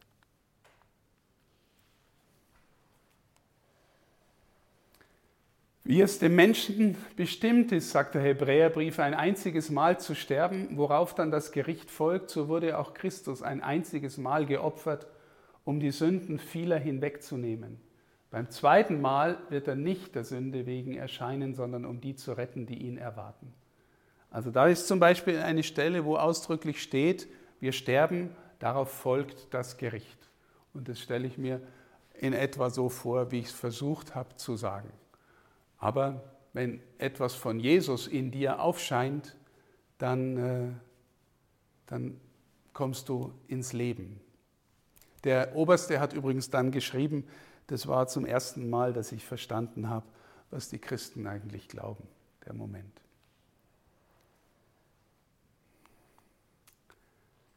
Wie 5.84 6.00
es 6.00 6.20
dem 6.20 6.36
Menschen 6.36 6.96
bestimmt 7.15 7.72
ist, 7.72 7.89
sagt 7.91 8.13
der 8.13 8.22
Hebräerbrief, 8.22 9.00
ein 9.00 9.15
einziges 9.15 9.72
Mal 9.72 10.00
zu 10.00 10.13
sterben, 10.13 10.77
worauf 10.77 11.15
dann 11.15 11.31
das 11.31 11.51
Gericht 11.51 11.89
folgt, 11.89 12.29
so 12.29 12.48
wurde 12.48 12.77
auch 12.77 12.93
Christus 12.93 13.41
ein 13.41 13.62
einziges 13.62 14.17
Mal 14.17 14.46
geopfert, 14.46 15.08
um 15.65 15.79
die 15.79 15.91
Sünden 15.91 16.38
vieler 16.38 16.77
hinwegzunehmen. 16.77 17.81
Beim 18.29 18.50
zweiten 18.50 19.01
Mal 19.01 19.39
wird 19.50 19.67
er 19.67 19.75
nicht 19.75 20.15
der 20.15 20.24
Sünde 20.24 20.65
wegen 20.65 20.96
erscheinen, 20.96 21.55
sondern 21.55 21.86
um 21.86 22.00
die 22.00 22.15
zu 22.15 22.34
retten, 22.34 22.65
die 22.65 22.77
ihn 22.77 22.98
erwarten. 22.98 23.51
Also 24.29 24.51
da 24.51 24.67
ist 24.67 24.88
zum 24.88 25.00
Beispiel 25.00 25.39
eine 25.39 25.63
Stelle, 25.63 26.05
wo 26.05 26.15
ausdrücklich 26.15 26.81
steht, 26.81 27.27
wir 27.62 27.72
sterben, 27.72 28.36
darauf 28.60 28.91
folgt 28.91 29.53
das 29.53 29.77
Gericht. 29.77 30.30
Und 30.74 30.89
das 30.89 31.00
stelle 31.00 31.27
ich 31.27 31.38
mir 31.38 31.62
in 32.13 32.34
etwa 32.34 32.70
so 32.70 32.89
vor, 32.89 33.32
wie 33.32 33.39
ich 33.39 33.48
es 33.48 33.51
versucht 33.51 34.15
habe 34.15 34.36
zu 34.36 34.56
sagen. 34.56 34.91
Aber 35.77 36.24
wenn 36.53 36.82
etwas 36.98 37.34
von 37.34 37.60
Jesus 37.60 38.08
in 38.08 38.32
dir 38.32 38.62
aufscheint, 38.62 39.36
dann, 39.98 40.38
äh, 40.38 40.72
dann 41.86 42.20
kommst 42.74 43.10
du 43.10 43.34
ins 43.48 43.74
Leben. 43.74 44.20
Der 45.24 45.56
Oberste 45.56 46.00
hat 46.00 46.13
übrigens 46.13 46.50
dann 46.50 46.72
geschrieben, 46.72 47.27
das 47.68 47.88
war 47.88 48.08
zum 48.08 48.25
ersten 48.25 48.70
Mal, 48.70 48.91
dass 48.91 49.12
ich 49.12 49.24
verstanden 49.24 49.89
habe, 49.89 50.06
was 50.50 50.70
die 50.70 50.80
Christen 50.80 51.27
eigentlich 51.27 51.68
glauben, 51.68 52.08
der 52.46 52.53
Moment. 52.53 53.01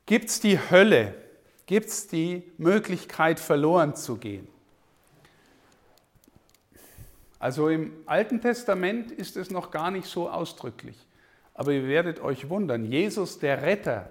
Gibt 0.07 0.29
es 0.29 0.41
die 0.41 0.59
Hölle? 0.59 1.15
Gibt 1.67 1.87
es 1.87 2.07
die 2.09 2.43
Möglichkeit, 2.59 3.41
verloren 3.41 3.97
zu 3.97 4.17
gehen? 4.17 4.47
Also 7.39 7.69
im 7.69 7.93
Alten 8.07 8.41
Testament 8.41 9.11
ist 9.11 9.37
es 9.37 9.51
noch 9.51 9.71
gar 9.71 9.91
nicht 9.91 10.07
so 10.07 10.31
ausdrücklich. 10.31 10.97
Aber 11.55 11.73
ihr 11.73 11.87
werdet 11.87 12.21
euch 12.21 12.49
wundern, 12.49 12.85
Jesus 12.85 13.39
der 13.39 13.63
Retter 13.63 14.09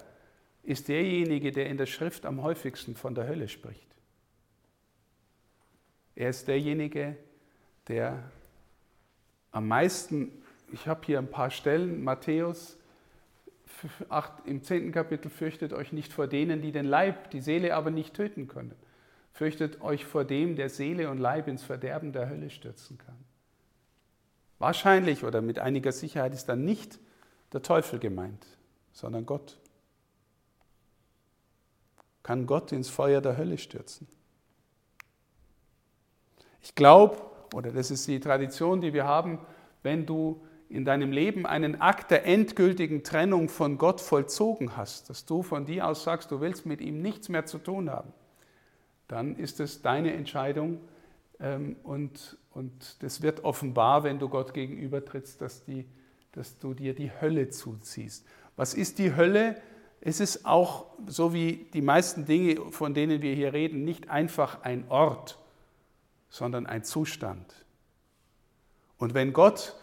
ist 0.62 0.88
derjenige, 0.88 1.52
der 1.52 1.66
in 1.66 1.76
der 1.76 1.86
Schrift 1.86 2.26
am 2.26 2.42
häufigsten 2.42 2.96
von 2.96 3.14
der 3.14 3.26
Hölle 3.26 3.48
spricht. 3.48 3.86
Er 6.16 6.30
ist 6.30 6.48
derjenige, 6.48 7.16
der 7.88 8.22
am 9.52 9.68
meisten, 9.68 10.32
ich 10.72 10.86
habe 10.86 11.00
hier 11.04 11.18
ein 11.18 11.30
paar 11.30 11.50
Stellen, 11.50 12.02
Matthäus 12.02 12.78
8, 14.08 14.46
im 14.46 14.62
10. 14.62 14.92
Kapitel, 14.92 15.30
fürchtet 15.30 15.72
euch 15.72 15.92
nicht 15.92 16.12
vor 16.12 16.26
denen, 16.26 16.62
die 16.62 16.72
den 16.72 16.86
Leib, 16.86 17.30
die 17.30 17.40
Seele 17.40 17.74
aber 17.74 17.90
nicht 17.90 18.14
töten 18.14 18.48
können. 18.48 18.74
Fürchtet 19.32 19.80
euch 19.80 20.04
vor 20.04 20.24
dem, 20.24 20.56
der 20.56 20.68
Seele 20.68 21.10
und 21.10 21.18
Leib 21.18 21.48
ins 21.48 21.62
Verderben 21.62 22.12
der 22.12 22.28
Hölle 22.28 22.50
stürzen 22.50 22.98
kann. 22.98 23.16
Wahrscheinlich 24.58 25.24
oder 25.24 25.42
mit 25.42 25.58
einiger 25.58 25.92
Sicherheit 25.92 26.32
ist 26.32 26.46
dann 26.46 26.64
nicht 26.64 26.98
der 27.52 27.62
Teufel 27.62 27.98
gemeint, 27.98 28.46
sondern 28.92 29.26
Gott. 29.26 29.58
Kann 32.22 32.46
Gott 32.46 32.72
ins 32.72 32.88
Feuer 32.88 33.20
der 33.20 33.36
Hölle 33.36 33.58
stürzen? 33.58 34.08
Ich 36.62 36.74
glaube, 36.74 37.20
oder 37.52 37.70
das 37.72 37.90
ist 37.90 38.06
die 38.08 38.20
Tradition, 38.20 38.80
die 38.80 38.94
wir 38.94 39.04
haben, 39.04 39.38
wenn 39.82 40.06
du 40.06 40.44
in 40.74 40.84
deinem 40.84 41.12
Leben 41.12 41.46
einen 41.46 41.80
Akt 41.80 42.10
der 42.10 42.26
endgültigen 42.26 43.04
Trennung 43.04 43.48
von 43.48 43.78
Gott 43.78 44.00
vollzogen 44.00 44.76
hast, 44.76 45.08
dass 45.08 45.24
du 45.24 45.44
von 45.44 45.66
dir 45.66 45.86
aus 45.86 46.02
sagst, 46.02 46.32
du 46.32 46.40
willst 46.40 46.66
mit 46.66 46.80
ihm 46.80 47.00
nichts 47.00 47.28
mehr 47.28 47.46
zu 47.46 47.58
tun 47.58 47.90
haben, 47.90 48.12
dann 49.06 49.36
ist 49.36 49.60
es 49.60 49.82
deine 49.82 50.12
Entscheidung 50.14 50.80
ähm, 51.38 51.76
und, 51.84 52.38
und 52.50 53.02
das 53.04 53.22
wird 53.22 53.44
offenbar, 53.44 54.02
wenn 54.02 54.18
du 54.18 54.28
Gott 54.28 54.52
gegenübertrittst, 54.52 55.40
dass, 55.40 55.64
die, 55.64 55.86
dass 56.32 56.58
du 56.58 56.74
dir 56.74 56.92
die 56.92 57.12
Hölle 57.20 57.50
zuziehst. 57.50 58.26
Was 58.56 58.74
ist 58.74 58.98
die 58.98 59.14
Hölle? 59.14 59.62
Es 60.00 60.18
ist 60.18 60.44
auch, 60.44 60.86
so 61.06 61.32
wie 61.32 61.68
die 61.72 61.82
meisten 61.82 62.24
Dinge, 62.24 62.56
von 62.72 62.94
denen 62.94 63.22
wir 63.22 63.34
hier 63.36 63.52
reden, 63.52 63.84
nicht 63.84 64.10
einfach 64.10 64.62
ein 64.62 64.86
Ort, 64.88 65.38
sondern 66.30 66.66
ein 66.66 66.82
Zustand. 66.82 67.64
Und 68.98 69.14
wenn 69.14 69.32
Gott 69.32 69.76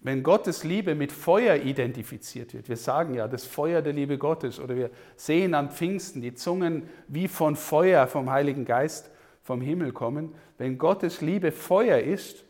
wenn 0.00 0.22
Gottes 0.22 0.62
Liebe 0.62 0.94
mit 0.94 1.10
Feuer 1.10 1.56
identifiziert 1.56 2.54
wird, 2.54 2.68
wir 2.68 2.76
sagen 2.76 3.14
ja 3.14 3.26
das 3.26 3.44
Feuer 3.44 3.82
der 3.82 3.92
Liebe 3.92 4.16
Gottes 4.16 4.60
oder 4.60 4.76
wir 4.76 4.90
sehen 5.16 5.54
am 5.54 5.70
Pfingsten 5.70 6.22
die 6.22 6.34
Zungen 6.34 6.88
wie 7.08 7.26
von 7.26 7.56
Feuer 7.56 8.06
vom 8.06 8.30
Heiligen 8.30 8.64
Geist 8.64 9.10
vom 9.42 9.60
Himmel 9.60 9.92
kommen, 9.92 10.34
wenn 10.56 10.78
Gottes 10.78 11.20
Liebe 11.20 11.50
Feuer 11.50 11.98
ist, 11.98 12.44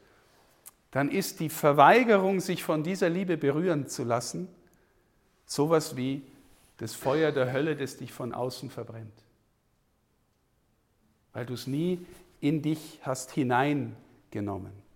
dann 0.91 1.11
ist 1.11 1.41
die 1.41 1.49
Verweigerung, 1.49 2.41
sich 2.41 2.65
von 2.65 2.83
dieser 2.83 3.09
Liebe 3.09 3.37
berühren 3.37 3.87
zu 3.87 4.05
lassen, 4.05 4.49
sowas 5.47 5.97
wie 5.97 6.23
das 6.79 6.95
Feuer 6.95 7.33
der 7.33 7.53
Hölle, 7.53 7.77
das 7.77 7.97
dich 7.97 8.13
von 8.13 8.33
außen 8.33 8.71
verbrennt. 8.71 9.13
Weil 11.33 11.47
du 11.47 11.55
es 11.55 11.67
nie 11.67 12.07
in 12.41 12.63
dich 12.63 13.01
hast 13.03 13.33
hineingenommen. 13.33 14.88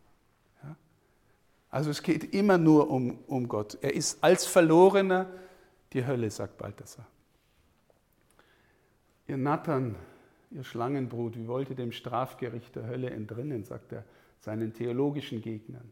Also 1.72 1.90
es 1.90 2.02
geht 2.02 2.34
immer 2.34 2.58
nur 2.58 2.90
um, 2.90 3.18
um 3.26 3.48
Gott. 3.48 3.78
Er 3.80 3.94
ist 3.94 4.22
als 4.22 4.44
Verlorener 4.44 5.26
die 5.94 6.06
Hölle, 6.06 6.30
sagt 6.30 6.58
Balthasar. 6.58 7.06
Ihr 9.26 9.38
Nattern, 9.38 9.96
ihr 10.50 10.64
Schlangenbrut, 10.64 11.34
wie 11.34 11.48
wollt 11.48 11.70
ihr 11.70 11.76
dem 11.76 11.90
Strafgericht 11.90 12.76
der 12.76 12.86
Hölle 12.86 13.08
entrinnen, 13.08 13.64
sagt 13.64 13.92
er 13.92 14.04
seinen 14.38 14.74
theologischen 14.74 15.40
Gegnern. 15.40 15.90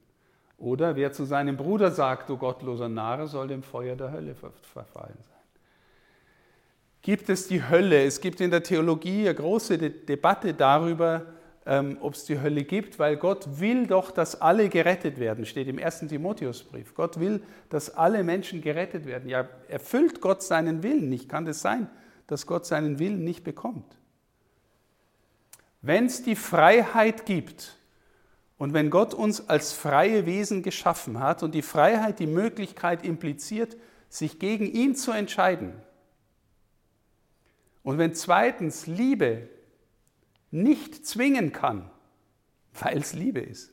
Oder 0.58 0.96
wer 0.96 1.12
zu 1.12 1.24
seinem 1.24 1.56
Bruder 1.56 1.90
sagt, 1.90 2.28
du 2.28 2.36
gottloser 2.36 2.90
Narr, 2.90 3.26
soll 3.26 3.48
dem 3.48 3.62
Feuer 3.62 3.96
der 3.96 4.12
Hölle 4.12 4.34
verfallen 4.34 5.16
sein. 5.22 5.40
Gibt 7.00 7.30
es 7.30 7.48
die 7.48 7.66
Hölle? 7.66 8.04
Es 8.04 8.20
gibt 8.20 8.42
in 8.42 8.50
der 8.50 8.62
Theologie 8.62 9.26
eine 9.26 9.34
große 9.34 9.78
Debatte 9.78 10.52
darüber, 10.52 11.24
ähm, 11.66 11.98
ob 12.00 12.14
es 12.14 12.24
die 12.24 12.40
Hölle 12.40 12.64
gibt, 12.64 12.98
weil 12.98 13.16
Gott 13.16 13.60
will 13.60 13.86
doch, 13.86 14.10
dass 14.10 14.40
alle 14.40 14.68
gerettet 14.68 15.18
werden, 15.18 15.44
steht 15.44 15.68
im 15.68 15.78
1. 15.78 16.00
Timotheusbrief. 16.08 16.94
Gott 16.94 17.20
will, 17.20 17.42
dass 17.68 17.94
alle 17.94 18.24
Menschen 18.24 18.62
gerettet 18.62 19.04
werden. 19.04 19.28
Ja, 19.28 19.48
erfüllt 19.68 20.20
Gott 20.20 20.42
seinen 20.42 20.82
Willen 20.82 21.08
nicht? 21.08 21.28
Kann 21.28 21.46
es 21.46 21.56
das 21.56 21.62
sein, 21.62 21.90
dass 22.26 22.46
Gott 22.46 22.64
seinen 22.64 22.98
Willen 22.98 23.24
nicht 23.24 23.44
bekommt? 23.44 23.98
Wenn 25.82 26.06
es 26.06 26.22
die 26.22 26.36
Freiheit 26.36 27.26
gibt 27.26 27.76
und 28.58 28.72
wenn 28.72 28.90
Gott 28.90 29.14
uns 29.14 29.48
als 29.48 29.72
freie 29.72 30.26
Wesen 30.26 30.62
geschaffen 30.62 31.20
hat 31.20 31.42
und 31.42 31.54
die 31.54 31.62
Freiheit 31.62 32.18
die 32.18 32.26
Möglichkeit 32.26 33.04
impliziert, 33.04 33.76
sich 34.08 34.38
gegen 34.38 34.66
ihn 34.66 34.94
zu 34.94 35.12
entscheiden, 35.12 35.72
und 37.82 37.98
wenn 37.98 38.14
zweitens 38.14 38.86
Liebe 38.86 39.48
nicht 40.50 41.06
zwingen 41.06 41.52
kann, 41.52 41.90
weil 42.74 42.98
es 42.98 43.12
Liebe 43.12 43.40
ist, 43.40 43.72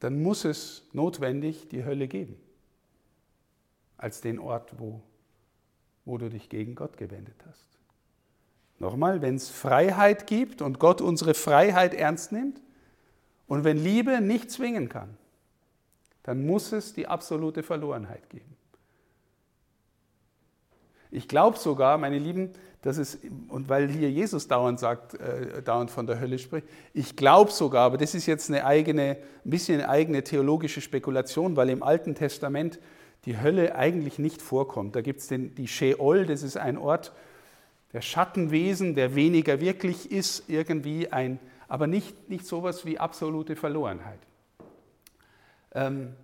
dann 0.00 0.22
muss 0.22 0.44
es 0.44 0.88
notwendig 0.92 1.68
die 1.68 1.84
Hölle 1.84 2.08
geben, 2.08 2.36
als 3.96 4.20
den 4.20 4.38
Ort, 4.38 4.78
wo, 4.78 5.02
wo 6.04 6.16
du 6.18 6.30
dich 6.30 6.48
gegen 6.48 6.74
Gott 6.74 6.96
gewendet 6.96 7.36
hast. 7.46 7.66
Nochmal, 8.78 9.20
wenn 9.20 9.34
es 9.34 9.50
Freiheit 9.50 10.26
gibt 10.26 10.62
und 10.62 10.78
Gott 10.78 11.02
unsere 11.02 11.34
Freiheit 11.34 11.92
ernst 11.92 12.32
nimmt 12.32 12.62
und 13.46 13.62
wenn 13.62 13.76
Liebe 13.76 14.22
nicht 14.22 14.50
zwingen 14.50 14.88
kann, 14.88 15.18
dann 16.22 16.46
muss 16.46 16.72
es 16.72 16.94
die 16.94 17.06
absolute 17.06 17.62
Verlorenheit 17.62 18.28
geben. 18.30 18.56
Ich 21.10 21.28
glaube 21.28 21.58
sogar, 21.58 21.98
meine 21.98 22.18
Lieben, 22.18 22.52
dass 22.82 22.96
es, 22.96 23.18
und 23.48 23.68
weil 23.68 23.88
hier 23.88 24.10
Jesus 24.10 24.48
dauernd 24.48 24.80
sagt, 24.80 25.14
äh, 25.14 25.62
dauernd 25.62 25.90
von 25.90 26.06
der 26.06 26.18
Hölle 26.18 26.38
spricht, 26.38 26.66
ich 26.94 27.14
glaube 27.16 27.50
sogar, 27.50 27.86
aber 27.86 27.98
das 27.98 28.14
ist 28.14 28.26
jetzt 28.26 28.48
eine 28.48 28.64
eigene, 28.64 29.18
ein 29.44 29.50
bisschen 29.50 29.80
eine 29.80 29.88
eigene 29.88 30.24
theologische 30.24 30.80
Spekulation, 30.80 31.56
weil 31.56 31.68
im 31.68 31.82
Alten 31.82 32.14
Testament 32.14 32.78
die 33.26 33.38
Hölle 33.38 33.74
eigentlich 33.74 34.18
nicht 34.18 34.40
vorkommt. 34.40 34.96
Da 34.96 35.02
gibt 35.02 35.20
es 35.20 35.28
die 35.28 35.68
Sheol, 35.68 36.24
das 36.24 36.42
ist 36.42 36.56
ein 36.56 36.78
Ort 36.78 37.12
der 37.92 38.00
Schattenwesen, 38.00 38.94
der 38.94 39.14
weniger 39.14 39.60
wirklich 39.60 40.10
ist, 40.10 40.44
irgendwie 40.48 41.12
ein, 41.12 41.38
aber 41.68 41.86
nicht, 41.86 42.28
nicht 42.30 42.46
sowas 42.46 42.86
wie 42.86 42.98
absolute 42.98 43.56
Verlorenheit. 43.56 44.20
Ähm, 45.72 46.14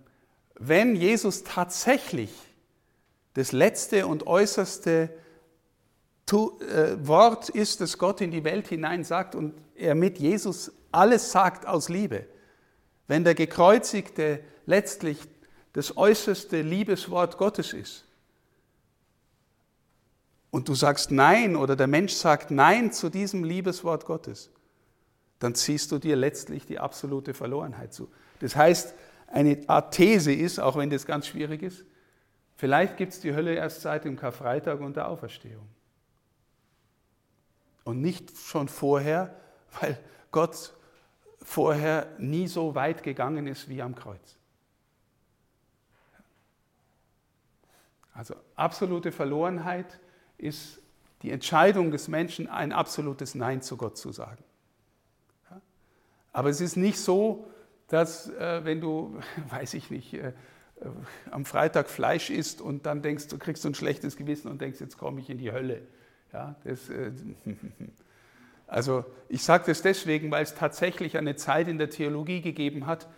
wenn 0.55 0.97
Jesus 0.97 1.45
tatsächlich 1.45 2.33
das 3.35 3.53
letzte 3.53 4.07
und 4.07 4.27
äußerste 4.27 5.11
Wort 6.33 7.49
ist, 7.51 7.81
das 7.81 7.99
Gott 7.99 8.21
in 8.21 8.31
die 8.31 8.45
Welt 8.45 8.67
hinein 8.69 9.05
sagt 9.05 9.35
und 9.35 9.55
er 9.77 9.95
mit 9.95 10.19
Jesus 10.19 10.73
alles 10.91 11.31
sagt 11.31 11.67
aus 11.67 11.89
Liebe. 11.89 12.27
Wenn 13.07 13.23
der 13.23 13.35
Gekreuzigte 13.35 14.41
letztlich 14.65 15.19
das 15.73 15.97
äußerste 15.97 16.63
Liebeswort 16.63 17.39
Gottes 17.39 17.73
ist 17.73 18.05
und 20.51 20.69
du 20.69 20.75
sagst 20.75 21.13
Nein 21.13 21.55
oder 21.55 21.77
der 21.77 21.87
Mensch 21.87 22.15
sagt 22.15 22.51
Nein 22.51 22.93
zu 22.93 23.09
diesem 23.09 23.45
Liebeswort 23.45 24.07
Gottes, 24.07 24.51
dann 25.39 25.55
ziehst 25.55 25.93
du 25.93 25.99
dir 25.99 26.17
letztlich 26.17 26.67
die 26.67 26.79
absolute 26.79 27.35
Verlorenheit 27.35 27.93
zu. 27.93 28.09
Das 28.41 28.57
heißt, 28.57 28.95
eine 29.29 29.61
Art 29.69 29.95
These 29.95 30.33
ist, 30.33 30.59
auch 30.59 30.77
wenn 30.77 30.91
das 30.91 31.07
ganz 31.07 31.27
schwierig 31.27 31.63
ist, 31.63 31.85
vielleicht 32.57 32.97
gibt 32.97 33.13
es 33.13 33.21
die 33.21 33.35
Hölle 33.35 33.55
erst 33.55 33.83
seit 33.83 34.05
dem 34.05 34.17
Karfreitag 34.17 34.81
und 34.81 34.97
der 34.97 35.09
Auferstehung. 35.09 35.69
Und 37.87 38.01
nicht 38.01 38.37
schon 38.37 38.67
vorher, 38.67 39.33
weil 39.81 39.97
Gott 40.33 40.75
vorher 41.41 42.09
nie 42.19 42.49
so 42.49 42.75
weit 42.75 43.05
gegangen 43.05 43.47
ist 43.47 43.69
wie 43.69 43.81
am 43.81 43.95
Kreuz. 43.95 44.37
Also 48.13 48.35
absolute 48.57 49.13
Verlorenheit 49.13 50.01
ist 50.37 50.81
die 51.23 51.31
Entscheidung 51.31 51.93
des 51.93 52.09
Menschen, 52.09 52.49
ein 52.49 52.73
absolutes 52.73 53.37
Nein 53.37 53.63
zu 53.63 53.77
Gott 53.77 53.97
zu 53.97 54.11
sagen. 54.11 54.43
Aber 56.33 56.51
es 56.51 56.61
ist 56.61 56.77
nicht 56.77 56.99
so, 56.99 57.47
dass 57.87 58.29
äh, 58.31 58.65
wenn 58.65 58.81
du, 58.81 59.21
weiß 59.49 59.75
ich 59.75 59.93
nicht, 59.93 60.13
äh, 60.15 60.33
äh, 60.81 60.89
am 61.31 61.45
Freitag 61.45 61.89
Fleisch 61.89 62.31
isst 62.31 62.61
und 62.61 62.85
dann 62.85 63.01
denkst, 63.01 63.29
du 63.29 63.39
kriegst 63.39 63.65
ein 63.65 63.77
schlechtes 63.77 64.17
Gewissen 64.17 64.51
und 64.51 64.61
denkst, 64.61 64.81
jetzt 64.81 64.99
komme 64.99 65.21
ich 65.21 65.31
in 65.31 65.39
die 65.39 65.53
Hölle. 65.53 65.87
Ja, 66.33 66.55
das, 66.65 66.89
äh, 66.89 67.13
also 68.67 69.05
ich 69.29 69.43
sage 69.43 69.65
das 69.67 69.83
deswegen, 69.83 70.31
weil 70.31 70.43
es 70.43 70.55
tatsächlich 70.55 71.17
eine 71.17 71.37
Zeit 71.37 71.69
in 71.69 71.79
der 71.79 71.91
Theologie 71.91 72.41
gegeben 72.41 72.87
hat, 72.87 73.09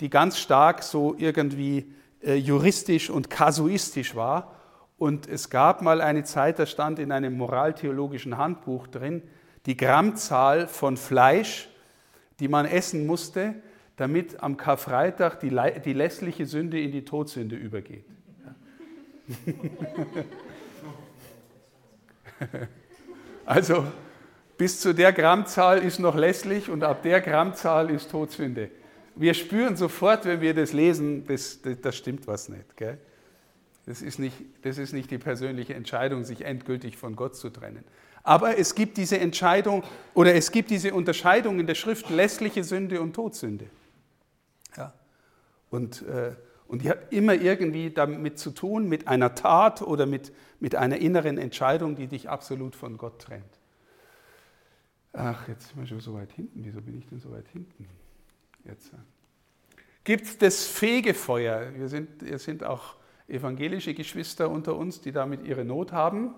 die 0.00 0.10
ganz 0.10 0.38
stark 0.38 0.82
so 0.82 1.14
irgendwie 1.18 1.92
äh, 2.22 2.34
juristisch 2.34 3.10
und 3.10 3.30
kasuistisch 3.30 4.14
war. 4.14 4.54
Und 4.98 5.28
es 5.28 5.50
gab 5.50 5.82
mal 5.82 6.00
eine 6.00 6.24
Zeit, 6.24 6.58
da 6.58 6.66
stand 6.66 6.98
in 6.98 7.12
einem 7.12 7.36
moraltheologischen 7.36 8.38
Handbuch 8.38 8.86
drin, 8.86 9.22
die 9.66 9.76
Grammzahl 9.76 10.68
von 10.68 10.96
Fleisch, 10.96 11.68
die 12.40 12.48
man 12.48 12.66
essen 12.66 13.06
musste, 13.06 13.54
damit 13.96 14.42
am 14.42 14.56
Karfreitag 14.56 15.40
die, 15.40 15.50
die 15.84 15.92
lässliche 15.92 16.46
Sünde 16.46 16.80
in 16.80 16.92
die 16.92 17.04
Todsünde 17.04 17.56
übergeht. 17.56 18.04
also 23.46 23.86
bis 24.58 24.80
zu 24.80 24.94
der 24.94 25.12
Grammzahl 25.12 25.78
ist 25.78 25.98
noch 25.98 26.16
lässlich 26.16 26.70
und 26.70 26.82
ab 26.82 27.02
der 27.02 27.20
Grammzahl 27.20 27.90
ist 27.90 28.10
Todsünde. 28.10 28.70
Wir 29.14 29.34
spüren 29.34 29.76
sofort, 29.76 30.24
wenn 30.24 30.40
wir 30.40 30.54
das 30.54 30.72
lesen, 30.72 31.26
das, 31.26 31.60
das, 31.62 31.80
das 31.80 31.96
stimmt 31.96 32.26
was 32.26 32.48
nicht. 32.48 32.76
Gell? 32.76 32.98
Das, 33.86 34.02
ist 34.02 34.18
nicht. 34.18 34.36
das 34.62 34.78
ist 34.78 34.92
nicht 34.92 35.10
die 35.10 35.18
persönliche 35.18 35.74
Entscheidung, 35.74 36.24
sich 36.24 36.42
endgültig 36.42 36.96
von 36.96 37.16
Gott 37.16 37.36
zu 37.36 37.50
trennen. 37.50 37.84
Aber 38.22 38.58
es 38.58 38.74
gibt 38.74 38.96
diese 38.96 39.18
Entscheidung 39.18 39.84
oder 40.12 40.34
es 40.34 40.50
gibt 40.50 40.70
diese 40.70 40.92
Unterscheidung 40.92 41.60
in 41.60 41.66
der 41.66 41.76
Schrift 41.76 42.10
lässliche 42.10 42.64
Sünde 42.64 43.00
und 43.00 43.14
Todsünde. 43.14 43.66
Ja. 44.76 44.92
Und, 45.70 46.02
äh, 46.02 46.32
und 46.68 46.82
die 46.82 46.90
hat 46.90 47.12
immer 47.12 47.34
irgendwie 47.34 47.90
damit 47.90 48.38
zu 48.38 48.50
tun, 48.50 48.88
mit 48.88 49.08
einer 49.08 49.34
Tat 49.34 49.82
oder 49.82 50.06
mit, 50.06 50.32
mit 50.58 50.74
einer 50.74 50.96
inneren 50.98 51.38
Entscheidung, 51.38 51.96
die 51.96 52.08
dich 52.08 52.28
absolut 52.28 52.74
von 52.74 52.96
Gott 52.98 53.20
trennt. 53.20 53.44
Ach, 55.12 55.48
jetzt 55.48 55.68
sind 55.68 55.80
wir 55.80 55.86
schon 55.86 56.00
so 56.00 56.14
weit 56.14 56.32
hinten. 56.32 56.64
Wieso 56.64 56.80
bin 56.80 56.98
ich 56.98 57.06
denn 57.06 57.20
so 57.20 57.30
weit 57.30 57.48
hinten? 57.48 57.88
Jetzt. 58.64 58.92
Gibt 60.04 60.24
es 60.24 60.38
das 60.38 60.66
Fegefeuer? 60.66 61.72
Wir 61.74 61.88
sind, 61.88 62.22
wir 62.22 62.38
sind 62.38 62.64
auch 62.64 62.96
evangelische 63.28 63.94
Geschwister 63.94 64.50
unter 64.50 64.76
uns, 64.76 65.00
die 65.00 65.12
damit 65.12 65.44
ihre 65.44 65.64
Not 65.64 65.92
haben. 65.92 66.34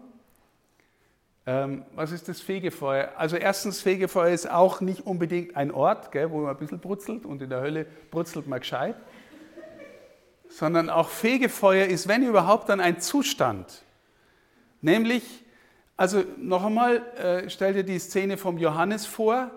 Ähm, 1.47 1.85
was 1.95 2.13
ist 2.13 2.29
das 2.29 2.41
Fegefeuer? 2.41 3.13
Also 3.17 3.37
erstens, 3.37 3.81
Fegefeuer 3.81 4.33
ist 4.33 4.51
auch 4.51 4.81
nicht 4.81 5.07
unbedingt 5.07 5.57
ein 5.57 5.71
Ort, 5.71 6.13
gell, 6.13 6.31
wo 6.31 6.41
man 6.41 6.51
ein 6.51 6.59
bisschen 6.59 6.79
brutzelt 6.79 7.25
und 7.25 7.43
in 7.43 7.51
der 7.51 7.61
Hölle 7.61 7.87
brutzelt 8.11 8.47
man 8.47 8.61
gescheit, 8.61 8.97
sondern 10.49 10.91
auch 10.91 11.09
Fegefeuer 11.09 11.87
ist, 11.87 12.09
wenn 12.09 12.23
überhaupt, 12.23 12.69
dann 12.69 12.81
ein 12.81 13.01
Zustand. 13.01 13.83
Nämlich, 14.81 15.45
also 15.97 16.25
noch 16.39 16.65
einmal, 16.65 16.97
äh, 17.17 17.51
stell 17.51 17.75
dir 17.75 17.85
die 17.85 17.99
Szene 17.99 18.37
vom 18.37 18.59
Johannes 18.59 19.07
vor, 19.07 19.51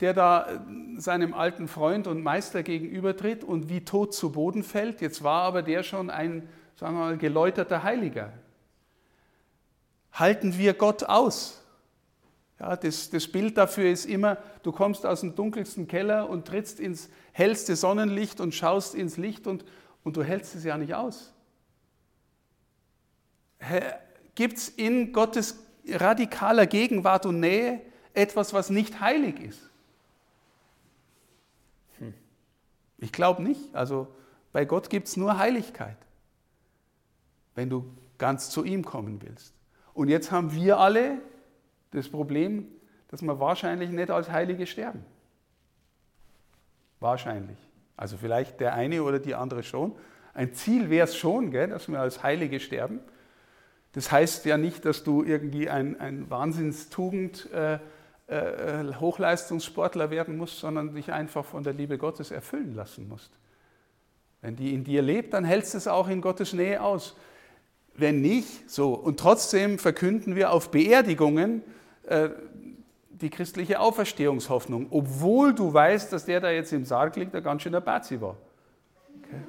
der 0.00 0.12
da 0.12 0.46
äh, 0.46 1.00
seinem 1.00 1.34
alten 1.34 1.68
Freund 1.68 2.06
und 2.06 2.22
Meister 2.22 2.62
gegenübertritt 2.62 3.44
und 3.44 3.68
wie 3.68 3.84
tot 3.84 4.14
zu 4.14 4.32
Boden 4.32 4.62
fällt. 4.62 5.00
Jetzt 5.00 5.22
war 5.22 5.42
aber 5.42 5.62
der 5.62 5.82
schon 5.82 6.10
ein, 6.10 6.48
sagen 6.76 6.96
wir 6.96 7.00
mal, 7.00 7.16
geläuterter 7.16 7.82
Heiliger. 7.82 8.32
Halten 10.12 10.56
wir 10.56 10.74
Gott 10.74 11.04
aus? 11.04 11.62
Ja, 12.58 12.74
das, 12.76 13.10
das 13.10 13.28
Bild 13.28 13.58
dafür 13.58 13.90
ist 13.90 14.06
immer, 14.06 14.38
du 14.62 14.72
kommst 14.72 15.04
aus 15.04 15.20
dem 15.20 15.34
dunkelsten 15.34 15.88
Keller 15.88 16.30
und 16.30 16.46
trittst 16.46 16.80
ins 16.80 17.10
hellste 17.32 17.76
Sonnenlicht 17.76 18.40
und 18.40 18.54
schaust 18.54 18.94
ins 18.94 19.18
Licht 19.18 19.46
und, 19.46 19.64
und 20.06 20.16
du 20.16 20.22
hältst 20.22 20.54
es 20.54 20.62
ja 20.62 20.78
nicht 20.78 20.94
aus. 20.94 21.34
Gibt 24.36 24.56
es 24.56 24.68
in 24.68 25.12
Gottes 25.12 25.58
radikaler 25.88 26.68
Gegenwart 26.68 27.26
und 27.26 27.40
Nähe 27.40 27.80
etwas, 28.14 28.52
was 28.52 28.70
nicht 28.70 29.00
heilig 29.00 29.40
ist? 29.40 29.68
Hm. 31.98 32.14
Ich 32.98 33.10
glaube 33.10 33.42
nicht. 33.42 33.74
Also 33.74 34.06
bei 34.52 34.64
Gott 34.64 34.90
gibt 34.90 35.08
es 35.08 35.16
nur 35.16 35.38
Heiligkeit, 35.38 35.98
wenn 37.56 37.68
du 37.68 37.92
ganz 38.16 38.48
zu 38.48 38.62
ihm 38.62 38.84
kommen 38.84 39.20
willst. 39.22 39.54
Und 39.92 40.08
jetzt 40.08 40.30
haben 40.30 40.52
wir 40.52 40.78
alle 40.78 41.18
das 41.90 42.08
Problem, 42.08 42.68
dass 43.08 43.22
wir 43.22 43.40
wahrscheinlich 43.40 43.90
nicht 43.90 44.10
als 44.12 44.30
Heilige 44.30 44.68
sterben. 44.68 45.04
Wahrscheinlich. 47.00 47.58
Also 47.96 48.16
vielleicht 48.16 48.60
der 48.60 48.74
eine 48.74 49.02
oder 49.02 49.18
die 49.18 49.34
andere 49.34 49.62
schon. 49.62 49.92
Ein 50.34 50.52
Ziel 50.52 50.90
wäre 50.90 51.06
es 51.06 51.16
schon, 51.16 51.50
gell, 51.50 51.68
dass 51.68 51.88
wir 51.88 52.00
als 52.00 52.22
Heilige 52.22 52.60
sterben. 52.60 53.00
Das 53.92 54.12
heißt 54.12 54.44
ja 54.44 54.58
nicht, 54.58 54.84
dass 54.84 55.04
du 55.04 55.22
irgendwie 55.22 55.70
ein, 55.70 55.98
ein 55.98 56.28
Wahnsinnstugend 56.28 57.48
äh, 57.52 57.78
äh, 58.26 58.94
Hochleistungssportler 59.00 60.10
werden 60.10 60.36
musst, 60.36 60.58
sondern 60.58 60.94
dich 60.94 61.12
einfach 61.12 61.44
von 61.44 61.64
der 61.64 61.72
Liebe 61.72 61.96
Gottes 61.96 62.30
erfüllen 62.30 62.74
lassen 62.74 63.08
musst. 63.08 63.30
Wenn 64.42 64.56
die 64.56 64.74
in 64.74 64.84
dir 64.84 65.00
lebt, 65.00 65.32
dann 65.32 65.44
hältst 65.44 65.74
du 65.74 65.78
es 65.78 65.88
auch 65.88 66.08
in 66.08 66.20
Gottes 66.20 66.52
Nähe 66.52 66.82
aus. 66.82 67.16
Wenn 67.94 68.20
nicht, 68.20 68.70
so. 68.70 68.92
Und 68.92 69.18
trotzdem 69.18 69.78
verkünden 69.78 70.36
wir 70.36 70.52
auf 70.52 70.70
Beerdigungen 70.70 71.62
äh, 72.06 72.28
die 73.20 73.30
christliche 73.30 73.80
Auferstehungshoffnung, 73.80 74.88
obwohl 74.90 75.54
du 75.54 75.72
weißt, 75.72 76.12
dass 76.12 76.24
der 76.24 76.40
da 76.40 76.50
jetzt 76.50 76.72
im 76.72 76.84
Sarg 76.84 77.16
liegt, 77.16 77.34
der 77.34 77.40
ganz 77.40 77.62
schöner 77.62 77.80
Bazi 77.80 78.20
war. 78.20 78.36
Okay. 79.22 79.40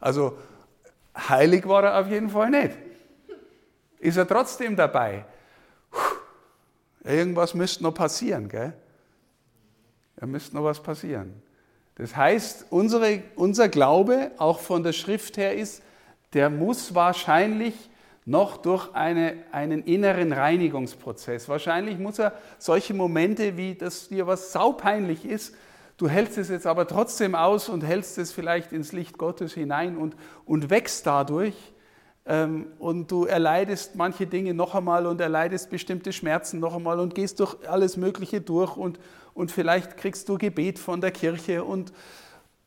Also 0.00 0.36
Heilig 1.16 1.68
war 1.68 1.84
er 1.84 2.00
auf 2.00 2.08
jeden 2.08 2.30
Fall 2.30 2.50
nicht. 2.50 2.76
Ist 3.98 4.16
er 4.16 4.26
trotzdem 4.26 4.76
dabei? 4.76 5.24
Irgendwas 7.04 7.54
müsste 7.54 7.82
noch 7.82 7.94
passieren, 7.94 8.48
gell? 8.48 8.72
Da 10.16 10.26
müsste 10.26 10.56
noch 10.56 10.64
was 10.64 10.82
passieren. 10.82 11.42
Das 11.96 12.16
heißt, 12.16 12.66
unsere, 12.70 13.22
unser 13.36 13.68
Glaube, 13.68 14.30
auch 14.38 14.60
von 14.60 14.82
der 14.82 14.92
Schrift 14.92 15.36
her, 15.36 15.54
ist, 15.54 15.82
der 16.32 16.48
muss 16.48 16.94
wahrscheinlich 16.94 17.74
noch 18.24 18.56
durch 18.56 18.94
eine, 18.94 19.34
einen 19.50 19.82
inneren 19.82 20.32
Reinigungsprozess. 20.32 21.48
Wahrscheinlich 21.48 21.98
muss 21.98 22.18
er 22.18 22.32
solche 22.58 22.94
Momente, 22.94 23.56
wie 23.56 23.74
dass 23.74 24.08
dir 24.08 24.26
was 24.26 24.52
saupeinlich 24.52 25.24
ist, 25.24 25.54
Du 26.02 26.08
hältst 26.08 26.36
es 26.36 26.48
jetzt 26.48 26.66
aber 26.66 26.88
trotzdem 26.88 27.36
aus 27.36 27.68
und 27.68 27.84
hältst 27.84 28.18
es 28.18 28.32
vielleicht 28.32 28.72
ins 28.72 28.90
Licht 28.90 29.18
Gottes 29.18 29.54
hinein 29.54 29.96
und, 29.96 30.16
und 30.46 30.68
wächst 30.68 31.06
dadurch. 31.06 31.54
Ähm, 32.26 32.66
und 32.80 33.10
du 33.12 33.24
erleidest 33.24 33.94
manche 33.94 34.26
Dinge 34.26 34.52
noch 34.52 34.74
einmal 34.74 35.06
und 35.06 35.20
erleidest 35.20 35.70
bestimmte 35.70 36.12
Schmerzen 36.12 36.58
noch 36.58 36.74
einmal 36.74 36.98
und 36.98 37.14
gehst 37.14 37.38
durch 37.38 37.56
alles 37.68 37.96
Mögliche 37.96 38.40
durch 38.40 38.76
und, 38.76 38.98
und 39.32 39.52
vielleicht 39.52 39.96
kriegst 39.96 40.28
du 40.28 40.38
Gebet 40.38 40.80
von 40.80 41.00
der 41.00 41.12
Kirche 41.12 41.62
und, 41.62 41.92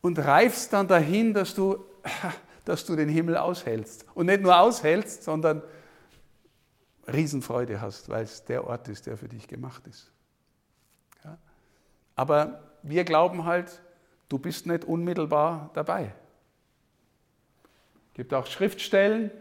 und 0.01 0.17
reifst 0.17 0.71
dann 0.71 0.87
dahin, 0.87 1.33
dass 1.33 1.55
du, 1.55 1.77
dass 2.65 2.85
du 2.85 2.95
den 2.95 3.09
Himmel 3.09 3.37
aushältst. 3.37 4.05
Und 4.13 4.25
nicht 4.25 4.41
nur 4.41 4.59
aushältst, 4.59 5.23
sondern 5.23 5.61
Riesenfreude 7.07 7.81
hast, 7.81 8.09
weil 8.09 8.23
es 8.23 8.43
der 8.45 8.67
Ort 8.67 8.87
ist, 8.87 9.05
der 9.05 9.17
für 9.17 9.27
dich 9.27 9.47
gemacht 9.47 9.85
ist. 9.87 10.11
Ja? 11.23 11.37
Aber 12.15 12.63
wir 12.83 13.03
glauben 13.03 13.45
halt, 13.45 13.81
du 14.29 14.39
bist 14.39 14.65
nicht 14.65 14.85
unmittelbar 14.85 15.69
dabei. 15.73 16.13
Es 18.09 18.13
gibt 18.15 18.33
auch 18.33 18.47
Schriftstellen, 18.47 19.31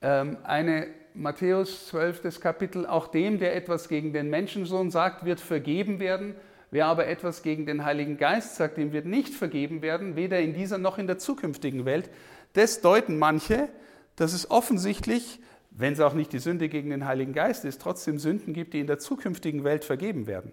ähm, 0.00 0.38
eine 0.44 0.88
Matthäus 1.14 1.88
12. 1.88 2.40
Kapitel, 2.40 2.86
auch 2.86 3.08
dem, 3.08 3.38
der 3.38 3.56
etwas 3.56 3.88
gegen 3.88 4.12
den 4.12 4.30
Menschensohn 4.30 4.90
sagt, 4.90 5.24
wird 5.24 5.40
vergeben 5.40 5.98
werden. 5.98 6.36
Wer 6.70 6.86
aber 6.86 7.06
etwas 7.06 7.42
gegen 7.42 7.66
den 7.66 7.84
Heiligen 7.84 8.18
Geist 8.18 8.56
sagt, 8.56 8.76
dem 8.76 8.92
wird 8.92 9.06
nicht 9.06 9.34
vergeben 9.34 9.82
werden, 9.82 10.16
weder 10.16 10.40
in 10.40 10.52
dieser 10.52 10.78
noch 10.78 10.98
in 10.98 11.06
der 11.06 11.18
zukünftigen 11.18 11.84
Welt. 11.84 12.10
Das 12.52 12.80
deuten 12.80 13.18
manche, 13.18 13.68
dass 14.16 14.32
es 14.32 14.50
offensichtlich 14.50 15.40
wenn 15.78 15.92
es 15.92 16.00
auch 16.00 16.12
nicht 16.12 16.32
die 16.32 16.40
Sünde 16.40 16.68
gegen 16.68 16.90
den 16.90 17.06
Heiligen 17.06 17.32
Geist 17.32 17.64
ist, 17.64 17.80
trotzdem 17.80 18.18
Sünden 18.18 18.52
gibt, 18.52 18.74
die 18.74 18.80
in 18.80 18.88
der 18.88 18.98
zukünftigen 18.98 19.62
Welt 19.62 19.84
vergeben 19.84 20.26
werden. 20.26 20.50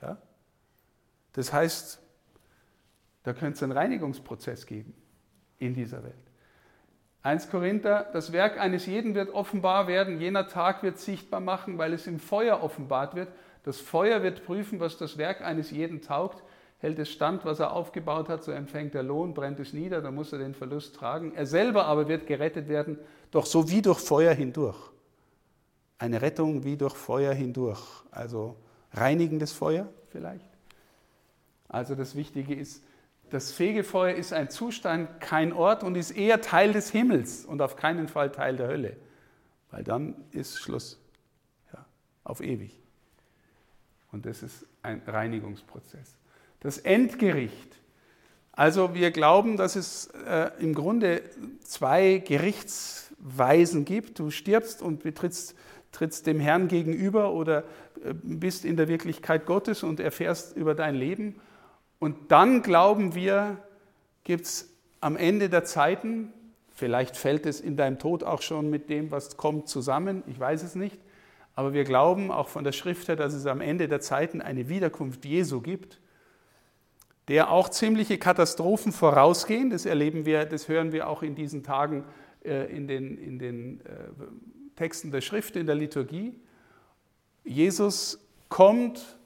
Ja? 0.00 0.16
Das 1.34 1.52
heißt, 1.52 2.00
da 3.22 3.34
könnte 3.34 3.56
es 3.56 3.62
einen 3.62 3.72
Reinigungsprozess 3.72 4.64
geben 4.64 4.94
in 5.58 5.74
dieser 5.74 6.02
Welt. 6.04 6.14
1 7.22 7.50
Korinther, 7.50 8.08
das 8.12 8.32
Werk 8.32 8.58
eines 8.58 8.86
jeden 8.86 9.14
wird 9.14 9.34
offenbar 9.34 9.88
werden, 9.88 10.20
jener 10.20 10.48
Tag 10.48 10.82
wird 10.82 10.98
sichtbar 10.98 11.40
machen, 11.40 11.76
weil 11.76 11.92
es 11.92 12.06
im 12.06 12.18
Feuer 12.18 12.62
offenbart 12.62 13.14
wird. 13.14 13.28
Das 13.66 13.80
Feuer 13.80 14.22
wird 14.22 14.46
prüfen, 14.46 14.78
was 14.78 14.96
das 14.96 15.18
Werk 15.18 15.40
eines 15.40 15.72
jeden 15.72 16.00
taugt. 16.00 16.44
Hält 16.78 17.00
es 17.00 17.10
stand, 17.10 17.44
was 17.44 17.58
er 17.58 17.72
aufgebaut 17.72 18.28
hat, 18.28 18.44
so 18.44 18.52
empfängt 18.52 18.94
er 18.94 19.02
Lohn, 19.02 19.34
brennt 19.34 19.58
es 19.58 19.72
nieder, 19.72 20.00
dann 20.00 20.14
muss 20.14 20.32
er 20.32 20.38
den 20.38 20.54
Verlust 20.54 20.94
tragen. 20.94 21.32
Er 21.34 21.46
selber 21.46 21.86
aber 21.86 22.06
wird 22.06 22.28
gerettet 22.28 22.68
werden, 22.68 22.96
doch 23.32 23.44
so 23.44 23.68
wie 23.68 23.82
durch 23.82 23.98
Feuer 23.98 24.32
hindurch. 24.34 24.78
Eine 25.98 26.22
Rettung 26.22 26.62
wie 26.62 26.76
durch 26.76 26.94
Feuer 26.94 27.34
hindurch. 27.34 27.82
Also 28.12 28.54
reinigendes 28.92 29.50
Feuer 29.50 29.88
vielleicht. 30.10 30.48
Also 31.66 31.96
das 31.96 32.14
Wichtige 32.14 32.54
ist, 32.54 32.84
das 33.30 33.50
Fegefeuer 33.50 34.14
ist 34.14 34.32
ein 34.32 34.48
Zustand, 34.48 35.20
kein 35.20 35.52
Ort 35.52 35.82
und 35.82 35.96
ist 35.96 36.12
eher 36.12 36.40
Teil 36.40 36.72
des 36.72 36.92
Himmels 36.92 37.44
und 37.44 37.60
auf 37.60 37.74
keinen 37.74 38.06
Fall 38.06 38.30
Teil 38.30 38.58
der 38.58 38.68
Hölle, 38.68 38.96
weil 39.72 39.82
dann 39.82 40.14
ist 40.30 40.56
Schluss, 40.56 41.00
ja, 41.72 41.84
auf 42.22 42.40
ewig. 42.40 42.85
Und 44.12 44.26
das 44.26 44.42
ist 44.42 44.66
ein 44.82 45.02
Reinigungsprozess. 45.06 46.16
Das 46.60 46.78
Endgericht. 46.78 47.76
Also 48.52 48.94
wir 48.94 49.10
glauben, 49.10 49.56
dass 49.56 49.76
es 49.76 50.06
äh, 50.26 50.50
im 50.58 50.74
Grunde 50.74 51.22
zwei 51.62 52.18
Gerichtsweisen 52.18 53.84
gibt. 53.84 54.18
Du 54.18 54.30
stirbst 54.30 54.80
und 54.80 55.02
betrittst 55.02 55.54
trittst 55.96 56.26
dem 56.26 56.40
Herrn 56.40 56.68
gegenüber 56.68 57.32
oder 57.32 57.64
äh, 58.04 58.12
bist 58.12 58.64
in 58.64 58.76
der 58.76 58.88
Wirklichkeit 58.88 59.46
Gottes 59.46 59.82
und 59.82 59.98
erfährst 59.98 60.56
über 60.56 60.74
dein 60.74 60.94
Leben. 60.94 61.40
Und 61.98 62.30
dann 62.30 62.62
glauben 62.62 63.14
wir, 63.14 63.56
gibt 64.24 64.44
es 64.44 64.68
am 65.00 65.16
Ende 65.16 65.48
der 65.48 65.64
Zeiten, 65.64 66.32
vielleicht 66.74 67.16
fällt 67.16 67.46
es 67.46 67.60
in 67.60 67.76
deinem 67.76 67.98
Tod 67.98 68.22
auch 68.22 68.42
schon 68.42 68.68
mit 68.68 68.90
dem, 68.90 69.10
was 69.10 69.36
kommt, 69.36 69.68
zusammen, 69.68 70.22
ich 70.26 70.38
weiß 70.38 70.62
es 70.62 70.74
nicht, 70.74 70.98
aber 71.56 71.72
wir 71.72 71.84
glauben 71.84 72.30
auch 72.30 72.48
von 72.48 72.62
der 72.64 72.72
Schrift 72.72 73.08
her, 73.08 73.16
dass 73.16 73.34
es 73.34 73.46
am 73.46 73.60
Ende 73.60 73.88
der 73.88 74.00
Zeiten 74.00 74.40
eine 74.40 74.68
Wiederkunft 74.68 75.24
Jesu 75.24 75.60
gibt, 75.60 76.00
der 77.28 77.50
auch 77.50 77.70
ziemliche 77.70 78.18
Katastrophen 78.18 78.92
vorausgehen. 78.92 79.70
Das 79.70 79.86
erleben 79.86 80.26
wir, 80.26 80.44
das 80.44 80.68
hören 80.68 80.92
wir 80.92 81.08
auch 81.08 81.22
in 81.22 81.34
diesen 81.34 81.64
Tagen 81.64 82.04
äh, 82.44 82.70
in 82.70 82.86
den, 82.86 83.18
in 83.18 83.38
den 83.38 83.80
äh, 83.80 83.84
Texten 84.76 85.10
der 85.10 85.22
Schrift, 85.22 85.56
in 85.56 85.66
der 85.66 85.74
Liturgie. 85.74 86.34
Jesus 87.42 88.20
kommt 88.48 89.16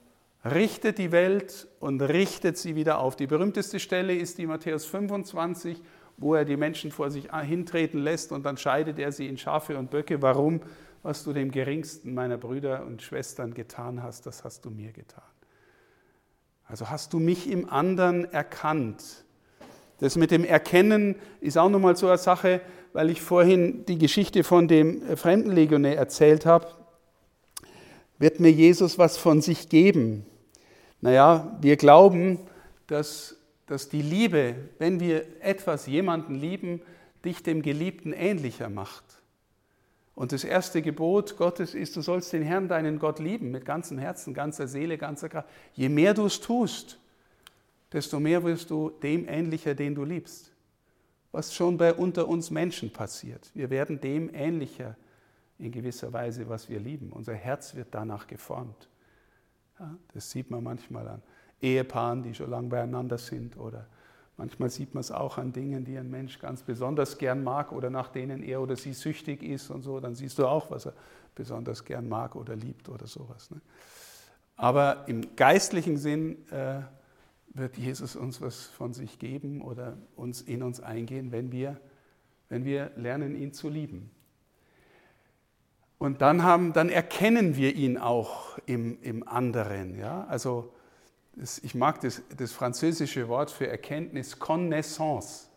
richtet 0.43 0.97
die 0.97 1.11
Welt 1.11 1.67
und 1.79 2.01
richtet 2.01 2.57
sie 2.57 2.75
wieder 2.75 2.99
auf. 2.99 3.15
Die 3.15 3.27
berühmteste 3.27 3.79
Stelle 3.79 4.15
ist 4.15 4.37
die 4.37 4.47
Matthäus 4.47 4.85
25, 4.85 5.81
wo 6.17 6.35
er 6.35 6.45
die 6.45 6.57
Menschen 6.57 6.91
vor 6.91 7.11
sich 7.11 7.29
hintreten 7.31 8.01
lässt 8.01 8.31
und 8.31 8.45
dann 8.45 8.57
scheidet 8.57 8.97
er 8.99 9.11
sie 9.11 9.27
in 9.27 9.37
Schafe 9.37 9.77
und 9.77 9.91
Böcke. 9.91 10.21
Warum? 10.21 10.61
Was 11.03 11.23
du 11.23 11.33
dem 11.33 11.51
geringsten 11.51 12.13
meiner 12.13 12.37
Brüder 12.37 12.85
und 12.85 13.01
Schwestern 13.01 13.53
getan 13.53 14.03
hast, 14.03 14.25
das 14.25 14.43
hast 14.43 14.65
du 14.65 14.69
mir 14.69 14.91
getan. 14.91 15.23
Also 16.65 16.89
hast 16.89 17.13
du 17.13 17.19
mich 17.19 17.49
im 17.49 17.69
anderen 17.69 18.31
erkannt. 18.31 19.25
Das 19.99 20.15
mit 20.15 20.31
dem 20.31 20.45
Erkennen 20.45 21.15
ist 21.41 21.57
auch 21.57 21.69
nochmal 21.69 21.95
so 21.95 22.07
eine 22.07 22.17
Sache, 22.17 22.61
weil 22.93 23.09
ich 23.09 23.21
vorhin 23.21 23.85
die 23.85 23.97
Geschichte 23.97 24.43
von 24.43 24.67
dem 24.67 25.17
Fremdenlegionär 25.17 25.97
erzählt 25.97 26.45
habe. 26.45 26.67
Wird 28.17 28.39
mir 28.39 28.51
Jesus 28.51 28.97
was 28.97 29.17
von 29.17 29.41
sich 29.41 29.69
geben? 29.69 30.25
Naja, 31.01 31.57
wir 31.61 31.77
glauben, 31.77 32.39
dass, 32.87 33.37
dass 33.65 33.89
die 33.89 34.01
Liebe, 34.01 34.55
wenn 34.77 34.99
wir 34.99 35.25
etwas, 35.41 35.87
jemanden 35.87 36.35
lieben, 36.35 36.81
dich 37.25 37.43
dem 37.43 37.61
Geliebten 37.61 38.13
ähnlicher 38.13 38.69
macht. 38.69 39.20
Und 40.21 40.31
das 40.31 40.43
erste 40.43 40.83
Gebot 40.83 41.35
Gottes 41.35 41.73
ist, 41.73 41.95
du 41.95 42.01
sollst 42.01 42.31
den 42.31 42.43
Herrn, 42.43 42.67
deinen 42.67 42.99
Gott 42.99 43.17
lieben, 43.17 43.49
mit 43.49 43.65
ganzem 43.65 43.97
Herzen, 43.97 44.35
ganzer 44.35 44.67
Seele, 44.67 44.99
ganzer 44.99 45.29
Kraft. 45.29 45.49
Je 45.73 45.89
mehr 45.89 46.13
du 46.13 46.27
es 46.27 46.39
tust, 46.39 46.99
desto 47.91 48.19
mehr 48.19 48.43
wirst 48.43 48.69
du 48.69 48.91
dem 49.01 49.27
ähnlicher, 49.27 49.73
den 49.73 49.95
du 49.95 50.03
liebst. 50.03 50.51
Was 51.31 51.55
schon 51.55 51.75
bei 51.75 51.91
unter 51.95 52.27
uns 52.27 52.51
Menschen 52.51 52.93
passiert. 52.93 53.49
Wir 53.55 53.71
werden 53.71 53.99
dem 53.99 54.29
ähnlicher 54.31 54.95
in 55.57 55.71
gewisser 55.71 56.13
Weise, 56.13 56.47
was 56.47 56.69
wir 56.69 56.79
lieben. 56.79 57.11
Unser 57.11 57.33
Herz 57.33 57.73
wird 57.73 57.87
danach 57.89 58.27
geformt. 58.27 58.89
Ja, 59.79 59.97
das 60.13 60.29
sieht 60.29 60.51
man 60.51 60.63
manchmal 60.63 61.07
an 61.07 61.23
Ehepaaren, 61.59 62.21
die 62.21 62.35
schon 62.35 62.51
lange 62.51 62.67
beieinander 62.67 63.17
sind 63.17 63.57
oder 63.57 63.87
manchmal 64.37 64.69
sieht 64.69 64.93
man 64.93 65.01
es 65.01 65.11
auch 65.11 65.37
an 65.37 65.53
Dingen, 65.53 65.85
die 65.85 65.97
ein 65.97 66.09
Mensch 66.09 66.39
ganz 66.39 66.63
besonders 66.63 67.17
gern 67.17 67.43
mag 67.43 67.71
oder 67.71 67.89
nach 67.89 68.09
denen 68.09 68.43
er 68.43 68.61
oder 68.61 68.75
sie 68.75 68.93
süchtig 68.93 69.43
ist 69.43 69.69
und 69.69 69.81
so, 69.81 69.99
dann 69.99 70.15
siehst 70.15 70.39
du 70.39 70.47
auch, 70.47 70.71
was 70.71 70.85
er 70.85 70.93
besonders 71.35 71.85
gern 71.85 72.09
mag 72.09 72.35
oder 72.35 72.55
liebt 72.55 72.89
oder 72.89 73.07
sowas. 73.07 73.51
Ne? 73.51 73.61
Aber 74.55 75.07
im 75.07 75.35
geistlichen 75.35 75.97
Sinn 75.97 76.37
äh, 76.51 76.81
wird 77.53 77.77
Jesus 77.77 78.15
uns 78.15 78.41
was 78.41 78.65
von 78.65 78.93
sich 78.93 79.19
geben 79.19 79.61
oder 79.61 79.97
uns 80.15 80.41
in 80.41 80.63
uns 80.63 80.79
eingehen, 80.79 81.31
wenn 81.31 81.51
wir, 81.51 81.79
wenn 82.49 82.65
wir 82.65 82.91
lernen, 82.95 83.35
ihn 83.35 83.53
zu 83.53 83.69
lieben. 83.69 84.11
Und 85.97 86.21
dann, 86.21 86.43
haben, 86.43 86.73
dann 86.73 86.89
erkennen 86.89 87.55
wir 87.55 87.75
ihn 87.75 87.97
auch 87.97 88.57
im, 88.65 88.99
im 89.01 89.27
anderen. 89.27 89.97
Ja? 89.97 90.25
Also 90.25 90.73
ich 91.63 91.73
mag 91.73 92.01
das, 92.01 92.21
das 92.37 92.51
französische 92.51 93.27
Wort 93.27 93.49
für 93.49 93.67
Erkenntnis, 93.67 94.37
Connaissance. 94.37 95.47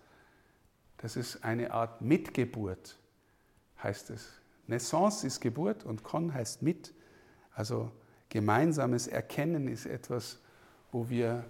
Das 0.97 1.17
ist 1.17 1.45
eine 1.45 1.73
Art 1.73 2.01
Mitgeburt, 2.01 2.99
heißt 3.83 4.09
es. 4.09 4.33
Naissance 4.67 5.27
ist 5.27 5.41
Geburt 5.41 5.85
und 5.85 6.03
Con 6.03 6.33
heißt 6.33 6.63
mit. 6.63 6.95
Also 7.53 7.93
gemeinsames 8.31 9.07
Erkennen 9.07 9.69
ist 9.69 9.85
etwas, 9.85 10.41
wo, 10.91 11.11
wir, 11.11 11.45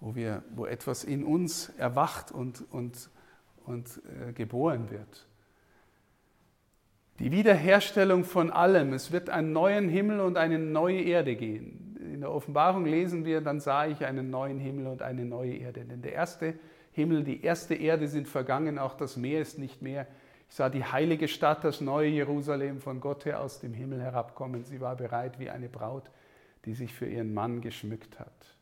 wo, 0.00 0.16
wir, 0.16 0.42
wo 0.56 0.66
etwas 0.66 1.04
in 1.04 1.22
uns 1.22 1.68
erwacht 1.78 2.32
und, 2.32 2.64
und, 2.72 3.08
und 3.64 4.00
äh, 4.28 4.32
geboren 4.32 4.90
wird. 4.90 5.28
Die 7.20 7.30
Wiederherstellung 7.30 8.24
von 8.24 8.50
allem. 8.50 8.92
Es 8.92 9.12
wird 9.12 9.30
einen 9.30 9.52
neuen 9.52 9.88
Himmel 9.88 10.18
und 10.18 10.36
eine 10.36 10.58
neue 10.58 11.02
Erde 11.02 11.36
gehen. 11.36 11.85
In 12.16 12.22
der 12.22 12.32
Offenbarung 12.32 12.86
lesen 12.86 13.26
wir, 13.26 13.42
dann 13.42 13.60
sah 13.60 13.86
ich 13.86 14.06
einen 14.06 14.30
neuen 14.30 14.58
Himmel 14.58 14.86
und 14.86 15.02
eine 15.02 15.26
neue 15.26 15.52
Erde. 15.52 15.84
Denn 15.84 16.00
der 16.00 16.14
erste 16.14 16.54
Himmel, 16.92 17.22
die 17.24 17.44
erste 17.44 17.74
Erde 17.74 18.08
sind 18.08 18.26
vergangen, 18.26 18.78
auch 18.78 18.94
das 18.94 19.18
Meer 19.18 19.42
ist 19.42 19.58
nicht 19.58 19.82
mehr. 19.82 20.06
Ich 20.48 20.56
sah 20.56 20.70
die 20.70 20.82
heilige 20.82 21.28
Stadt, 21.28 21.62
das 21.62 21.82
neue 21.82 22.08
Jerusalem 22.08 22.80
von 22.80 23.02
Gott 23.02 23.26
her 23.26 23.42
aus 23.42 23.60
dem 23.60 23.74
Himmel 23.74 24.00
herabkommen. 24.00 24.64
Sie 24.64 24.80
war 24.80 24.96
bereit 24.96 25.38
wie 25.38 25.50
eine 25.50 25.68
Braut, 25.68 26.04
die 26.64 26.72
sich 26.72 26.94
für 26.94 27.04
ihren 27.04 27.34
Mann 27.34 27.60
geschmückt 27.60 28.18
hat. 28.18 28.56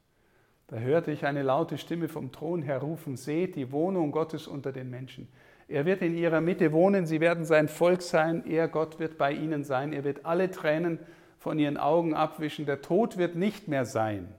Da 0.67 0.79
hörte 0.79 1.13
ich 1.13 1.25
eine 1.25 1.45
laute 1.45 1.79
Stimme 1.79 2.09
vom 2.09 2.33
Thron 2.33 2.61
her 2.61 2.79
rufen, 2.79 3.17
seht 3.17 3.55
die 3.55 3.71
Wohnung 3.71 4.11
Gottes 4.11 4.49
unter 4.49 4.73
den 4.73 4.91
Menschen. 4.91 5.29
Er 5.69 5.87
wird 5.87 6.03
in 6.03 6.17
ihrer 6.17 6.41
Mitte 6.41 6.73
wohnen, 6.73 7.07
sie 7.07 7.21
werden 7.21 7.45
sein 7.45 7.69
Volk 7.69 8.03
sein, 8.03 8.45
er, 8.47 8.67
Gott, 8.67 8.99
wird 8.99 9.17
bei 9.17 9.31
ihnen 9.31 9.63
sein, 9.63 9.93
er 9.93 10.03
wird 10.03 10.27
alle 10.27 10.51
Tränen 10.51 10.99
von 11.45 11.59
ihren 11.59 11.77
Augen 11.77 12.15
abwischen, 12.15 12.65
der 12.65 12.81
Tod 12.81 13.19
wird 13.19 13.37
nicht 13.37 13.69
mehr 13.69 13.85
sein. 13.85 14.33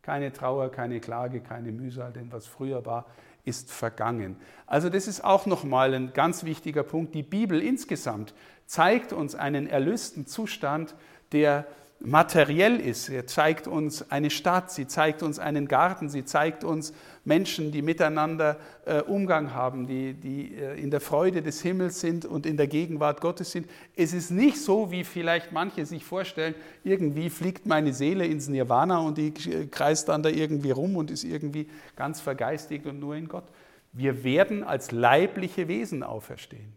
Keine 0.00 0.32
Trauer, 0.32 0.70
keine 0.70 0.98
Klage, 0.98 1.40
keine 1.40 1.72
Mühsal, 1.72 2.10
denn 2.10 2.32
was 2.32 2.46
früher 2.46 2.86
war, 2.86 3.04
ist 3.44 3.70
vergangen. 3.70 4.34
Also 4.66 4.88
das 4.88 5.08
ist 5.08 5.22
auch 5.22 5.44
nochmal 5.44 5.92
ein 5.92 6.14
ganz 6.14 6.44
wichtiger 6.44 6.84
Punkt. 6.84 7.14
Die 7.14 7.22
Bibel 7.22 7.60
insgesamt 7.60 8.32
zeigt 8.64 9.12
uns 9.12 9.34
einen 9.34 9.66
erlösten 9.66 10.26
Zustand, 10.26 10.94
der 11.32 11.66
materiell 12.00 12.80
ist. 12.80 13.06
Sie 13.06 13.26
zeigt 13.26 13.66
uns 13.66 14.10
eine 14.10 14.30
Stadt, 14.30 14.70
sie 14.70 14.86
zeigt 14.86 15.22
uns 15.22 15.38
einen 15.38 15.66
Garten, 15.66 16.08
sie 16.08 16.24
zeigt 16.24 16.62
uns 16.62 16.92
Menschen, 17.24 17.72
die 17.72 17.82
miteinander 17.82 18.56
äh, 18.86 19.02
Umgang 19.02 19.52
haben, 19.52 19.86
die, 19.86 20.14
die 20.14 20.54
äh, 20.54 20.80
in 20.80 20.90
der 20.90 21.00
Freude 21.00 21.42
des 21.42 21.60
Himmels 21.60 22.00
sind 22.00 22.24
und 22.24 22.46
in 22.46 22.56
der 22.56 22.68
Gegenwart 22.68 23.20
Gottes 23.20 23.50
sind. 23.50 23.68
Es 23.96 24.12
ist 24.12 24.30
nicht 24.30 24.62
so, 24.62 24.90
wie 24.90 25.04
vielleicht 25.04 25.52
manche 25.52 25.84
sich 25.84 26.04
vorstellen, 26.04 26.54
irgendwie 26.84 27.30
fliegt 27.30 27.66
meine 27.66 27.92
Seele 27.92 28.26
ins 28.26 28.48
Nirvana 28.48 28.98
und 28.98 29.18
die 29.18 29.32
kreist 29.70 30.08
dann 30.08 30.22
da 30.22 30.28
irgendwie 30.28 30.70
rum 30.70 30.96
und 30.96 31.10
ist 31.10 31.24
irgendwie 31.24 31.68
ganz 31.96 32.20
vergeistigt 32.20 32.86
und 32.86 33.00
nur 33.00 33.16
in 33.16 33.28
Gott. 33.28 33.44
Wir 33.92 34.22
werden 34.22 34.62
als 34.62 34.92
leibliche 34.92 35.66
Wesen 35.66 36.02
auferstehen. 36.02 36.72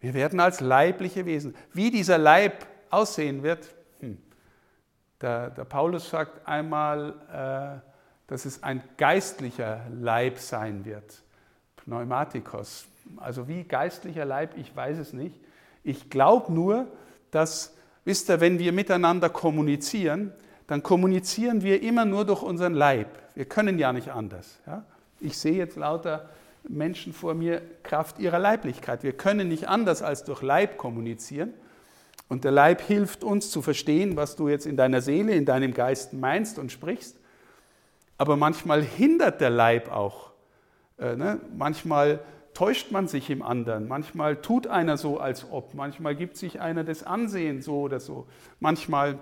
Wir 0.00 0.14
werden 0.14 0.40
als 0.40 0.60
leibliche 0.60 1.24
Wesen. 1.24 1.54
Wie 1.72 1.90
dieser 1.90 2.18
Leib 2.18 2.66
aussehen 2.90 3.42
wird, 3.42 3.75
der, 5.20 5.50
der 5.50 5.64
Paulus 5.64 6.10
sagt 6.10 6.46
einmal, 6.46 7.14
äh, 7.32 7.80
dass 8.26 8.44
es 8.44 8.62
ein 8.62 8.82
geistlicher 8.96 9.82
Leib 9.90 10.38
sein 10.38 10.84
wird. 10.84 11.22
Pneumatikos. 11.76 12.86
Also 13.16 13.46
wie 13.46 13.64
geistlicher 13.64 14.24
Leib, 14.24 14.56
ich 14.56 14.74
weiß 14.74 14.98
es 14.98 15.12
nicht. 15.12 15.40
Ich 15.84 16.10
glaube 16.10 16.52
nur, 16.52 16.88
dass, 17.30 17.74
wisst 18.04 18.28
ihr, 18.28 18.40
wenn 18.40 18.58
wir 18.58 18.72
miteinander 18.72 19.28
kommunizieren, 19.28 20.32
dann 20.66 20.82
kommunizieren 20.82 21.62
wir 21.62 21.82
immer 21.82 22.04
nur 22.04 22.24
durch 22.24 22.42
unseren 22.42 22.74
Leib. 22.74 23.08
Wir 23.34 23.44
können 23.44 23.78
ja 23.78 23.92
nicht 23.92 24.10
anders. 24.10 24.58
Ja? 24.66 24.84
Ich 25.20 25.38
sehe 25.38 25.54
jetzt 25.54 25.76
lauter 25.76 26.28
Menschen 26.68 27.12
vor 27.12 27.34
mir 27.34 27.62
Kraft 27.84 28.18
ihrer 28.18 28.40
Leiblichkeit. 28.40 29.04
Wir 29.04 29.12
können 29.12 29.48
nicht 29.48 29.68
anders 29.68 30.02
als 30.02 30.24
durch 30.24 30.42
Leib 30.42 30.76
kommunizieren. 30.76 31.54
Und 32.28 32.44
der 32.44 32.50
Leib 32.50 32.80
hilft 32.80 33.22
uns 33.22 33.50
zu 33.50 33.62
verstehen, 33.62 34.16
was 34.16 34.36
du 34.36 34.48
jetzt 34.48 34.66
in 34.66 34.76
deiner 34.76 35.00
Seele, 35.00 35.32
in 35.32 35.44
deinem 35.44 35.72
Geist 35.72 36.12
meinst 36.12 36.58
und 36.58 36.72
sprichst. 36.72 37.18
Aber 38.18 38.36
manchmal 38.36 38.82
hindert 38.82 39.40
der 39.40 39.50
Leib 39.50 39.90
auch. 39.92 40.32
Äh, 40.98 41.16
ne? 41.16 41.40
Manchmal 41.56 42.20
täuscht 42.54 42.90
man 42.90 43.06
sich 43.06 43.30
im 43.30 43.42
anderen. 43.42 43.86
Manchmal 43.86 44.36
tut 44.36 44.66
einer 44.66 44.96
so, 44.96 45.20
als 45.20 45.50
ob. 45.50 45.74
Manchmal 45.74 46.16
gibt 46.16 46.36
sich 46.36 46.60
einer 46.60 46.84
das 46.84 47.02
Ansehen 47.02 47.62
so 47.62 47.80
oder 47.80 48.00
so. 48.00 48.26
Manchmal 48.60 49.18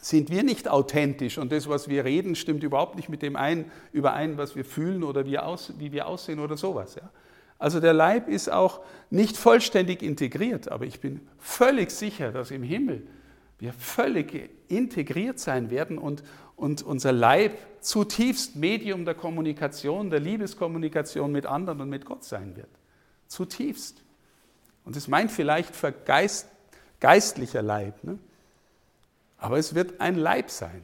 sind 0.00 0.30
wir 0.30 0.42
nicht 0.42 0.68
authentisch 0.68 1.36
und 1.36 1.52
das, 1.52 1.68
was 1.68 1.88
wir 1.88 2.04
reden, 2.04 2.34
stimmt 2.34 2.62
überhaupt 2.62 2.96
nicht 2.96 3.08
mit 3.10 3.20
dem 3.20 3.36
ein, 3.36 3.70
überein, 3.92 4.38
was 4.38 4.56
wir 4.56 4.64
fühlen 4.64 5.02
oder 5.02 5.26
wie, 5.26 5.38
aus, 5.38 5.74
wie 5.78 5.92
wir 5.92 6.06
aussehen 6.06 6.38
oder 6.38 6.56
sowas. 6.56 6.94
Ja. 6.94 7.10
Also 7.60 7.78
der 7.78 7.92
Leib 7.92 8.26
ist 8.26 8.50
auch 8.50 8.80
nicht 9.10 9.36
vollständig 9.36 10.02
integriert, 10.02 10.68
aber 10.68 10.86
ich 10.86 10.98
bin 10.98 11.20
völlig 11.38 11.90
sicher, 11.90 12.32
dass 12.32 12.50
im 12.50 12.62
Himmel 12.62 13.06
wir 13.58 13.74
völlig 13.74 14.50
integriert 14.68 15.38
sein 15.38 15.70
werden 15.70 15.98
und, 15.98 16.24
und 16.56 16.82
unser 16.82 17.12
Leib 17.12 17.58
zutiefst 17.82 18.56
Medium 18.56 19.04
der 19.04 19.14
Kommunikation, 19.14 20.08
der 20.08 20.20
Liebeskommunikation 20.20 21.30
mit 21.30 21.44
anderen 21.44 21.82
und 21.82 21.90
mit 21.90 22.06
Gott 22.06 22.24
sein 22.24 22.56
wird. 22.56 22.70
Zutiefst. 23.26 24.02
Und 24.86 24.96
das 24.96 25.06
meint 25.06 25.30
vielleicht 25.30 25.76
für 25.76 25.92
Geist, 25.92 26.48
geistlicher 26.98 27.60
Leib. 27.60 28.02
Ne? 28.02 28.18
Aber 29.36 29.58
es 29.58 29.74
wird 29.74 30.00
ein 30.00 30.14
Leib 30.14 30.50
sein. 30.50 30.82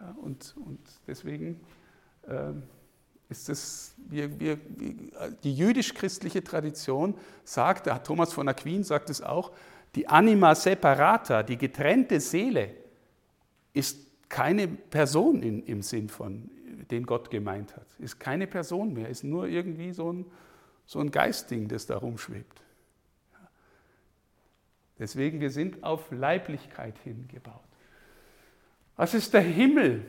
Ja, 0.00 0.16
und, 0.22 0.56
und 0.56 0.80
deswegen 1.06 1.60
äh, 2.26 2.50
ist 3.28 3.48
es, 3.48 3.94
wir, 3.98 4.40
wir, 4.40 4.58
die 5.42 5.54
jüdisch-christliche 5.54 6.42
Tradition 6.42 7.14
sagt, 7.44 7.88
Thomas 8.04 8.32
von 8.32 8.48
Aquin 8.48 8.84
sagt 8.84 9.10
es 9.10 9.20
auch, 9.22 9.52
die 9.94 10.08
Anima 10.08 10.54
separata, 10.54 11.42
die 11.42 11.56
getrennte 11.56 12.20
Seele, 12.20 12.74
ist 13.72 13.98
keine 14.28 14.68
Person 14.68 15.42
in, 15.42 15.62
im 15.64 15.82
Sinn 15.82 16.08
von, 16.08 16.50
den 16.90 17.04
Gott 17.04 17.30
gemeint 17.30 17.76
hat. 17.76 17.86
Ist 17.98 18.18
keine 18.18 18.46
Person 18.46 18.92
mehr, 18.92 19.08
ist 19.08 19.24
nur 19.24 19.46
irgendwie 19.46 19.92
so 19.92 20.12
ein, 20.12 20.26
so 20.86 21.00
ein 21.00 21.10
Geistding, 21.10 21.68
das 21.68 21.86
da 21.86 21.98
rumschwebt. 21.98 22.62
Deswegen, 24.98 25.40
wir 25.40 25.50
sind 25.50 25.84
auf 25.84 26.10
Leiblichkeit 26.10 26.98
hingebaut. 27.04 27.62
Was 28.96 29.14
ist 29.14 29.32
der 29.32 29.42
Himmel? 29.42 30.04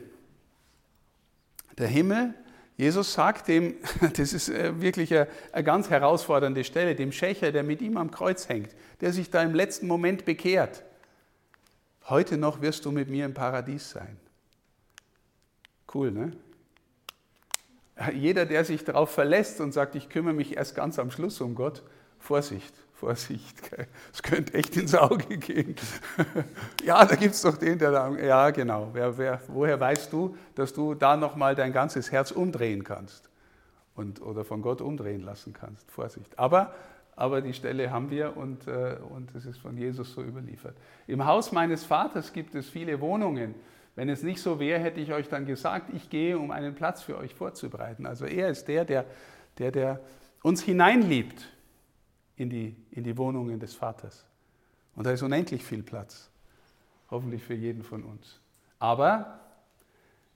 Der 1.78 1.86
Himmel, 1.86 2.34
Jesus 2.80 3.12
sagt 3.12 3.46
dem, 3.48 3.74
das 4.16 4.32
ist 4.32 4.48
äh, 4.48 4.80
wirklich 4.80 5.12
eine, 5.12 5.28
eine 5.52 5.64
ganz 5.64 5.90
herausfordernde 5.90 6.64
Stelle, 6.64 6.94
dem 6.94 7.12
Schächer, 7.12 7.52
der 7.52 7.62
mit 7.62 7.82
ihm 7.82 7.98
am 7.98 8.10
Kreuz 8.10 8.48
hängt, 8.48 8.74
der 9.02 9.12
sich 9.12 9.28
da 9.28 9.42
im 9.42 9.54
letzten 9.54 9.86
Moment 9.86 10.24
bekehrt. 10.24 10.82
Heute 12.08 12.38
noch 12.38 12.62
wirst 12.62 12.86
du 12.86 12.90
mit 12.90 13.10
mir 13.10 13.26
im 13.26 13.34
Paradies 13.34 13.90
sein. 13.90 14.16
Cool, 15.92 16.10
ne? 16.10 16.32
Jeder, 18.14 18.46
der 18.46 18.64
sich 18.64 18.82
darauf 18.82 19.10
verlässt 19.10 19.60
und 19.60 19.72
sagt, 19.72 19.94
ich 19.94 20.08
kümmere 20.08 20.32
mich 20.32 20.56
erst 20.56 20.74
ganz 20.74 20.98
am 20.98 21.10
Schluss 21.10 21.38
um 21.42 21.54
Gott, 21.54 21.82
Vorsicht, 22.20 22.72
Vorsicht, 22.92 23.58
es 24.12 24.22
könnte 24.22 24.54
echt 24.54 24.76
ins 24.76 24.94
Auge 24.94 25.38
gehen. 25.38 25.74
ja, 26.84 27.04
da 27.04 27.16
gibt 27.16 27.34
es 27.34 27.42
doch 27.42 27.56
den, 27.56 27.78
der 27.78 27.90
da, 27.90 28.10
ja 28.16 28.50
genau, 28.50 28.90
wer, 28.92 29.16
wer, 29.16 29.40
woher 29.48 29.80
weißt 29.80 30.12
du, 30.12 30.36
dass 30.54 30.72
du 30.72 30.94
da 30.94 31.16
nochmal 31.16 31.54
dein 31.54 31.72
ganzes 31.72 32.12
Herz 32.12 32.30
umdrehen 32.30 32.84
kannst 32.84 33.30
und, 33.94 34.20
oder 34.20 34.44
von 34.44 34.60
Gott 34.60 34.82
umdrehen 34.82 35.22
lassen 35.22 35.54
kannst? 35.54 35.90
Vorsicht. 35.90 36.38
Aber, 36.38 36.74
aber 37.16 37.40
die 37.40 37.54
Stelle 37.54 37.90
haben 37.90 38.10
wir 38.10 38.36
und, 38.36 38.68
äh, 38.68 38.96
und 39.08 39.34
es 39.34 39.46
ist 39.46 39.58
von 39.58 39.78
Jesus 39.78 40.12
so 40.12 40.22
überliefert. 40.22 40.76
Im 41.06 41.24
Haus 41.24 41.52
meines 41.52 41.84
Vaters 41.84 42.32
gibt 42.34 42.54
es 42.54 42.68
viele 42.68 43.00
Wohnungen. 43.00 43.54
Wenn 43.96 44.10
es 44.10 44.22
nicht 44.22 44.42
so 44.42 44.60
wäre, 44.60 44.78
hätte 44.78 45.00
ich 45.00 45.12
euch 45.12 45.28
dann 45.28 45.46
gesagt, 45.46 45.90
ich 45.94 46.10
gehe, 46.10 46.38
um 46.38 46.50
einen 46.50 46.74
Platz 46.74 47.02
für 47.02 47.16
euch 47.16 47.34
vorzubereiten. 47.34 48.06
Also 48.06 48.26
er 48.26 48.50
ist 48.50 48.68
der, 48.68 48.84
der, 48.84 49.06
der, 49.58 49.72
der 49.72 50.00
uns 50.42 50.62
hineinliebt 50.62 51.48
in 52.40 52.48
die, 52.48 52.74
in 52.90 53.04
die 53.04 53.18
Wohnungen 53.18 53.60
des 53.60 53.74
Vaters. 53.74 54.24
Und 54.96 55.04
da 55.04 55.10
ist 55.10 55.22
unendlich 55.22 55.62
viel 55.62 55.82
Platz, 55.82 56.30
hoffentlich 57.10 57.42
für 57.42 57.54
jeden 57.54 57.82
von 57.82 58.02
uns. 58.02 58.40
Aber 58.78 59.40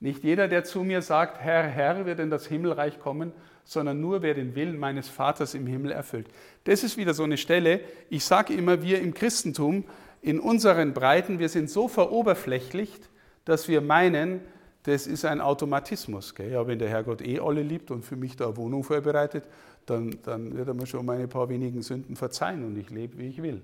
nicht 0.00 0.22
jeder, 0.22 0.46
der 0.46 0.64
zu 0.64 0.84
mir 0.84 1.00
sagt, 1.00 1.40
Herr, 1.40 1.66
Herr, 1.66 2.04
wird 2.04 2.20
in 2.20 2.28
das 2.28 2.46
Himmelreich 2.46 3.00
kommen, 3.00 3.32
sondern 3.64 4.02
nur 4.02 4.20
wer 4.20 4.34
den 4.34 4.54
Willen 4.54 4.78
meines 4.78 5.08
Vaters 5.08 5.54
im 5.54 5.66
Himmel 5.66 5.92
erfüllt. 5.92 6.28
Das 6.64 6.84
ist 6.84 6.98
wieder 6.98 7.14
so 7.14 7.22
eine 7.22 7.38
Stelle, 7.38 7.80
ich 8.10 8.22
sage 8.22 8.52
immer, 8.52 8.82
wir 8.82 9.00
im 9.00 9.14
Christentum, 9.14 9.84
in 10.20 10.40
unseren 10.40 10.92
Breiten, 10.92 11.38
wir 11.38 11.48
sind 11.48 11.70
so 11.70 11.88
veroberflächlicht, 11.88 13.08
dass 13.46 13.66
wir 13.66 13.80
meinen, 13.80 14.42
das 14.82 15.06
ist 15.06 15.24
ein 15.24 15.40
Automatismus. 15.40 16.34
Gell? 16.34 16.52
Ja, 16.52 16.66
wenn 16.66 16.78
der 16.78 16.90
Herrgott 16.90 17.22
eh 17.22 17.40
alle 17.40 17.62
liebt 17.62 17.90
und 17.90 18.04
für 18.04 18.16
mich 18.16 18.36
da 18.36 18.58
Wohnung 18.58 18.84
vorbereitet, 18.84 19.44
dann, 19.86 20.18
dann 20.22 20.56
wird 20.56 20.68
er 20.68 20.74
mir 20.74 20.86
schon 20.86 21.04
meine 21.04 21.28
paar 21.28 21.48
wenigen 21.48 21.82
Sünden 21.82 22.16
verzeihen 22.16 22.64
und 22.64 22.76
ich 22.76 22.90
lebe, 22.90 23.18
wie 23.18 23.28
ich 23.28 23.42
will. 23.42 23.62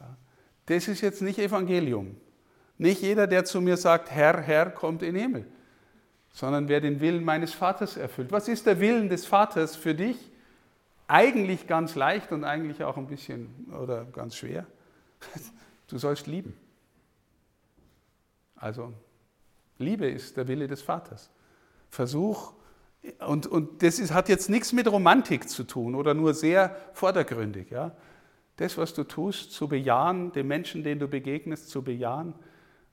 Ja. 0.00 0.16
Das 0.66 0.88
ist 0.88 1.00
jetzt 1.00 1.22
nicht 1.22 1.38
Evangelium. 1.38 2.16
Nicht 2.76 3.02
jeder, 3.02 3.26
der 3.26 3.44
zu 3.44 3.60
mir 3.60 3.76
sagt, 3.76 4.10
Herr, 4.10 4.40
Herr, 4.40 4.70
kommt 4.70 5.02
in 5.02 5.14
den 5.14 5.22
Himmel, 5.22 5.46
sondern 6.32 6.68
wer 6.68 6.80
den 6.80 7.00
Willen 7.00 7.24
meines 7.24 7.52
Vaters 7.52 7.96
erfüllt. 7.96 8.30
Was 8.30 8.46
ist 8.48 8.66
der 8.66 8.78
Willen 8.78 9.08
des 9.08 9.26
Vaters 9.26 9.74
für 9.74 9.94
dich? 9.94 10.16
Eigentlich 11.08 11.66
ganz 11.66 11.94
leicht 11.94 12.32
und 12.32 12.44
eigentlich 12.44 12.84
auch 12.84 12.96
ein 12.96 13.06
bisschen 13.06 13.48
oder 13.80 14.04
ganz 14.04 14.36
schwer. 14.36 14.66
Du 15.88 15.98
sollst 15.98 16.26
lieben. 16.26 16.54
Also, 18.54 18.92
Liebe 19.78 20.06
ist 20.06 20.36
der 20.36 20.46
Wille 20.48 20.66
des 20.66 20.82
Vaters. 20.82 21.30
Versuch, 21.90 22.52
und, 23.26 23.46
und 23.46 23.82
das 23.82 23.98
ist, 23.98 24.12
hat 24.12 24.28
jetzt 24.28 24.50
nichts 24.50 24.72
mit 24.72 24.90
Romantik 24.90 25.48
zu 25.48 25.64
tun 25.64 25.94
oder 25.94 26.14
nur 26.14 26.34
sehr 26.34 26.76
vordergründig. 26.92 27.70
Ja? 27.70 27.92
Das, 28.56 28.76
was 28.76 28.94
du 28.94 29.04
tust, 29.04 29.52
zu 29.52 29.68
bejahen, 29.68 30.32
den 30.32 30.46
Menschen, 30.46 30.82
denen 30.82 31.00
du 31.00 31.08
begegnest, 31.08 31.70
zu 31.70 31.82
bejahen, 31.82 32.34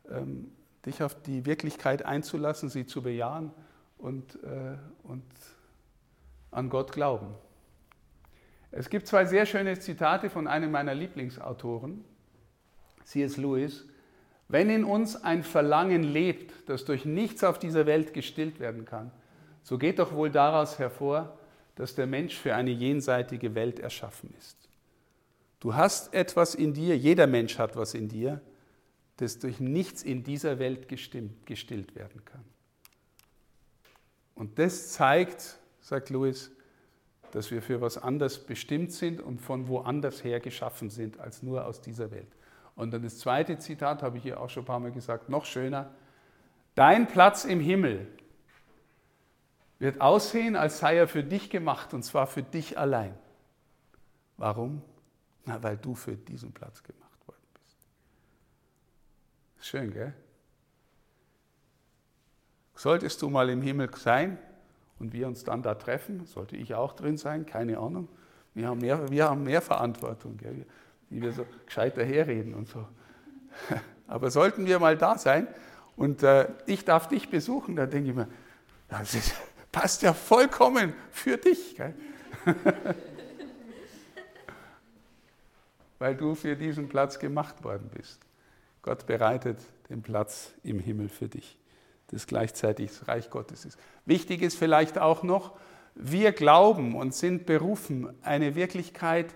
ähm, 0.09 0.51
dich 0.85 1.01
auf 1.01 1.19
die 1.23 1.45
Wirklichkeit 1.45 2.05
einzulassen, 2.05 2.69
sie 2.69 2.85
zu 2.85 3.01
bejahen 3.01 3.51
und, 3.97 4.35
äh, 4.43 4.77
und 5.03 5.23
an 6.51 6.69
Gott 6.69 6.91
glauben. 6.91 7.33
Es 8.71 8.89
gibt 8.89 9.07
zwei 9.07 9.25
sehr 9.25 9.45
schöne 9.45 9.79
Zitate 9.79 10.29
von 10.29 10.47
einem 10.47 10.71
meiner 10.71 10.93
Lieblingsautoren, 10.93 12.03
C.S. 13.03 13.37
Lewis. 13.37 13.85
Wenn 14.47 14.69
in 14.69 14.83
uns 14.83 15.15
ein 15.15 15.43
Verlangen 15.43 16.03
lebt, 16.03 16.69
das 16.69 16.85
durch 16.85 17.05
nichts 17.05 17.43
auf 17.43 17.57
dieser 17.57 17.85
Welt 17.85 18.13
gestillt 18.13 18.59
werden 18.59 18.85
kann, 18.85 19.11
so 19.65 19.79
geht 19.79 19.97
doch 19.97 20.13
wohl 20.13 20.29
daraus 20.29 20.77
hervor, 20.77 21.39
dass 21.73 21.95
der 21.95 22.05
Mensch 22.05 22.35
für 22.35 22.53
eine 22.53 22.69
jenseitige 22.69 23.55
Welt 23.55 23.79
erschaffen 23.79 24.31
ist. 24.37 24.55
Du 25.59 25.73
hast 25.73 26.13
etwas 26.13 26.53
in 26.53 26.75
dir, 26.75 26.95
jeder 26.95 27.25
Mensch 27.25 27.57
hat 27.57 27.75
was 27.75 27.95
in 27.95 28.07
dir, 28.07 28.41
das 29.17 29.39
durch 29.39 29.59
nichts 29.59 30.03
in 30.03 30.23
dieser 30.23 30.59
Welt 30.59 30.87
gestimmt, 30.87 31.47
gestillt 31.47 31.95
werden 31.95 32.23
kann. 32.25 32.43
Und 34.35 34.59
das 34.59 34.91
zeigt, 34.91 35.57
sagt 35.81 36.11
Louis, 36.11 36.51
dass 37.31 37.49
wir 37.49 37.63
für 37.63 37.81
was 37.81 37.97
anderes 37.97 38.37
bestimmt 38.37 38.91
sind 38.91 39.19
und 39.19 39.41
von 39.41 39.67
woanders 39.67 40.23
her 40.23 40.39
geschaffen 40.39 40.91
sind 40.91 41.19
als 41.19 41.41
nur 41.41 41.65
aus 41.65 41.81
dieser 41.81 42.11
Welt. 42.11 42.31
Und 42.75 42.91
dann 42.91 43.01
das 43.01 43.17
zweite 43.17 43.57
Zitat, 43.57 44.03
habe 44.03 44.17
ich 44.17 44.23
hier 44.23 44.39
auch 44.39 44.49
schon 44.51 44.61
ein 44.61 44.67
paar 44.67 44.79
Mal 44.79 44.91
gesagt, 44.91 45.27
noch 45.27 45.45
schöner. 45.45 45.89
Dein 46.75 47.07
Platz 47.07 47.45
im 47.45 47.59
Himmel 47.59 48.07
wird 49.79 50.01
aussehen, 50.01 50.55
als 50.55 50.79
sei 50.79 50.97
er 50.97 51.07
für 51.07 51.23
dich 51.23 51.49
gemacht 51.49 51.93
und 51.93 52.03
zwar 52.03 52.27
für 52.27 52.43
dich 52.43 52.77
allein. 52.77 53.13
Warum? 54.37 54.81
Na, 55.45 55.61
weil 55.61 55.77
du 55.77 55.95
für 55.95 56.15
diesen 56.15 56.53
Platz 56.53 56.81
gemacht 56.83 57.27
worden 57.27 57.43
bist. 57.53 57.77
Schön, 59.59 59.91
gell? 59.91 60.13
Solltest 62.75 63.21
du 63.21 63.29
mal 63.29 63.49
im 63.49 63.61
Himmel 63.61 63.89
sein 63.95 64.37
und 64.99 65.13
wir 65.13 65.27
uns 65.27 65.43
dann 65.43 65.61
da 65.61 65.75
treffen, 65.75 66.25
sollte 66.25 66.57
ich 66.57 66.73
auch 66.75 66.93
drin 66.93 67.17
sein, 67.17 67.45
keine 67.45 67.77
Ahnung. 67.77 68.09
Wir 68.53 68.67
haben 68.67 68.79
mehr, 68.79 69.09
wir 69.09 69.29
haben 69.29 69.43
mehr 69.43 69.61
Verantwortung, 69.61 70.37
gell? 70.37 70.65
wie 71.09 71.21
wir 71.21 71.31
so 71.31 71.45
gescheit 71.65 71.97
daherreden 71.97 72.53
und 72.53 72.67
so. 72.67 72.87
Aber 74.07 74.31
sollten 74.31 74.65
wir 74.65 74.79
mal 74.79 74.97
da 74.97 75.17
sein 75.17 75.47
und 75.95 76.23
äh, 76.23 76.47
ich 76.65 76.85
darf 76.85 77.07
dich 77.07 77.29
besuchen, 77.29 77.75
dann 77.75 77.89
denke 77.89 78.09
ich 78.09 78.15
mir, 78.15 78.27
das 78.89 79.13
ist, 79.13 79.35
passt 79.75 80.01
ja 80.03 80.13
vollkommen 80.13 80.93
für 81.11 81.35
dich. 81.37 81.75
weil 85.99 86.15
du 86.15 86.33
für 86.33 86.55
diesen 86.55 86.87
Platz 86.87 87.19
gemacht 87.19 87.61
worden 87.63 87.89
bist. 87.93 88.21
Gott 88.81 89.05
bereitet 89.05 89.59
den 89.89 90.01
Platz 90.01 90.53
im 90.63 90.79
Himmel 90.79 91.09
für 91.09 91.27
dich, 91.27 91.57
das 92.07 92.25
gleichzeitig 92.25 92.91
das 92.91 93.07
Reich 93.09 93.29
Gottes 93.29 93.65
ist. 93.65 93.77
Wichtig 94.05 94.41
ist 94.43 94.57
vielleicht 94.57 94.97
auch 94.97 95.23
noch, 95.23 95.57
wir 95.93 96.31
glauben 96.31 96.95
und 96.95 97.13
sind 97.13 97.45
berufen, 97.45 98.13
eine 98.21 98.55
Wirklichkeit 98.55 99.33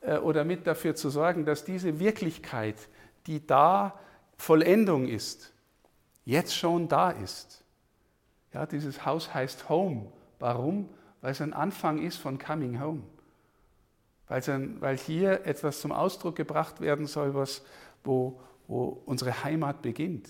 äh, 0.00 0.16
oder 0.16 0.44
mit 0.44 0.66
dafür 0.66 0.94
zu 0.94 1.10
sorgen, 1.10 1.44
dass 1.44 1.64
diese 1.64 1.98
Wirklichkeit, 1.98 2.76
die 3.26 3.46
da 3.46 3.98
Vollendung 4.38 5.06
ist, 5.06 5.52
jetzt 6.24 6.56
schon 6.56 6.88
da 6.88 7.10
ist. 7.10 7.61
Ja, 8.52 8.66
dieses 8.66 9.06
Haus 9.06 9.32
heißt 9.32 9.68
Home. 9.68 10.12
Warum? 10.38 10.88
Weil 11.20 11.32
es 11.32 11.40
ein 11.40 11.52
Anfang 11.52 11.98
ist 11.98 12.16
von 12.16 12.38
Coming 12.38 12.80
Home. 12.80 13.02
Weil, 14.28 14.42
ein, 14.50 14.80
weil 14.80 14.96
hier 14.96 15.46
etwas 15.46 15.80
zum 15.80 15.92
Ausdruck 15.92 16.36
gebracht 16.36 16.80
werden 16.80 17.06
soll, 17.06 17.34
was, 17.34 17.62
wo, 18.04 18.40
wo 18.66 19.02
unsere 19.06 19.44
Heimat 19.44 19.82
beginnt, 19.82 20.28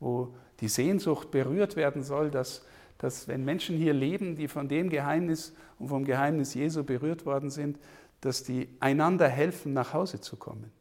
wo 0.00 0.34
die 0.60 0.68
Sehnsucht 0.68 1.30
berührt 1.30 1.76
werden 1.76 2.02
soll, 2.02 2.30
dass, 2.30 2.64
dass 2.98 3.28
wenn 3.28 3.44
Menschen 3.44 3.76
hier 3.76 3.92
leben, 3.92 4.36
die 4.36 4.48
von 4.48 4.68
dem 4.68 4.88
Geheimnis 4.88 5.54
und 5.78 5.88
vom 5.88 6.04
Geheimnis 6.04 6.54
Jesu 6.54 6.82
berührt 6.84 7.26
worden 7.26 7.50
sind, 7.50 7.78
dass 8.20 8.42
die 8.42 8.68
einander 8.80 9.28
helfen, 9.28 9.72
nach 9.72 9.92
Hause 9.92 10.20
zu 10.20 10.36
kommen. 10.36 10.72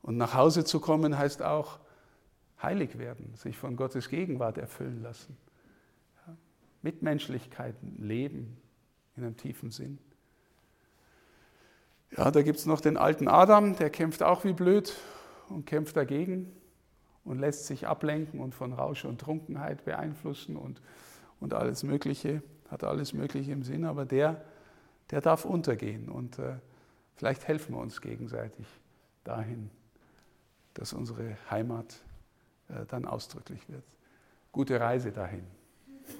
Und 0.00 0.16
nach 0.16 0.34
Hause 0.34 0.64
zu 0.64 0.80
kommen 0.80 1.16
heißt 1.16 1.42
auch 1.42 1.78
heilig 2.60 2.98
werden, 2.98 3.34
sich 3.36 3.56
von 3.56 3.76
Gottes 3.76 4.08
Gegenwart 4.08 4.58
erfüllen 4.58 5.02
lassen. 5.02 5.36
Mitmenschlichkeit 6.82 7.76
leben 7.98 8.56
in 9.16 9.24
einem 9.24 9.36
tiefen 9.36 9.70
Sinn. 9.70 9.98
Ja, 12.16 12.30
da 12.30 12.42
gibt 12.42 12.58
es 12.58 12.66
noch 12.66 12.80
den 12.80 12.96
alten 12.96 13.26
Adam, 13.28 13.76
der 13.76 13.88
kämpft 13.88 14.22
auch 14.22 14.44
wie 14.44 14.52
blöd 14.52 14.94
und 15.48 15.66
kämpft 15.66 15.96
dagegen 15.96 16.52
und 17.24 17.38
lässt 17.38 17.66
sich 17.66 17.86
ablenken 17.86 18.40
und 18.40 18.54
von 18.54 18.72
Rausch 18.72 19.04
und 19.04 19.20
Trunkenheit 19.20 19.84
beeinflussen 19.84 20.56
und, 20.56 20.82
und 21.40 21.54
alles 21.54 21.82
Mögliche, 21.84 22.42
hat 22.68 22.84
alles 22.84 23.12
Mögliche 23.12 23.52
im 23.52 23.62
Sinn, 23.62 23.84
aber 23.84 24.04
der, 24.04 24.44
der 25.10 25.20
darf 25.20 25.44
untergehen 25.44 26.08
und 26.08 26.38
äh, 26.38 26.56
vielleicht 27.16 27.48
helfen 27.48 27.74
wir 27.74 27.80
uns 27.80 28.00
gegenseitig 28.00 28.66
dahin, 29.24 29.70
dass 30.74 30.92
unsere 30.92 31.36
Heimat 31.50 31.94
äh, 32.68 32.84
dann 32.88 33.04
ausdrücklich 33.04 33.68
wird. 33.68 33.84
Gute 34.50 34.78
Reise 34.80 35.12
dahin. 35.12 35.46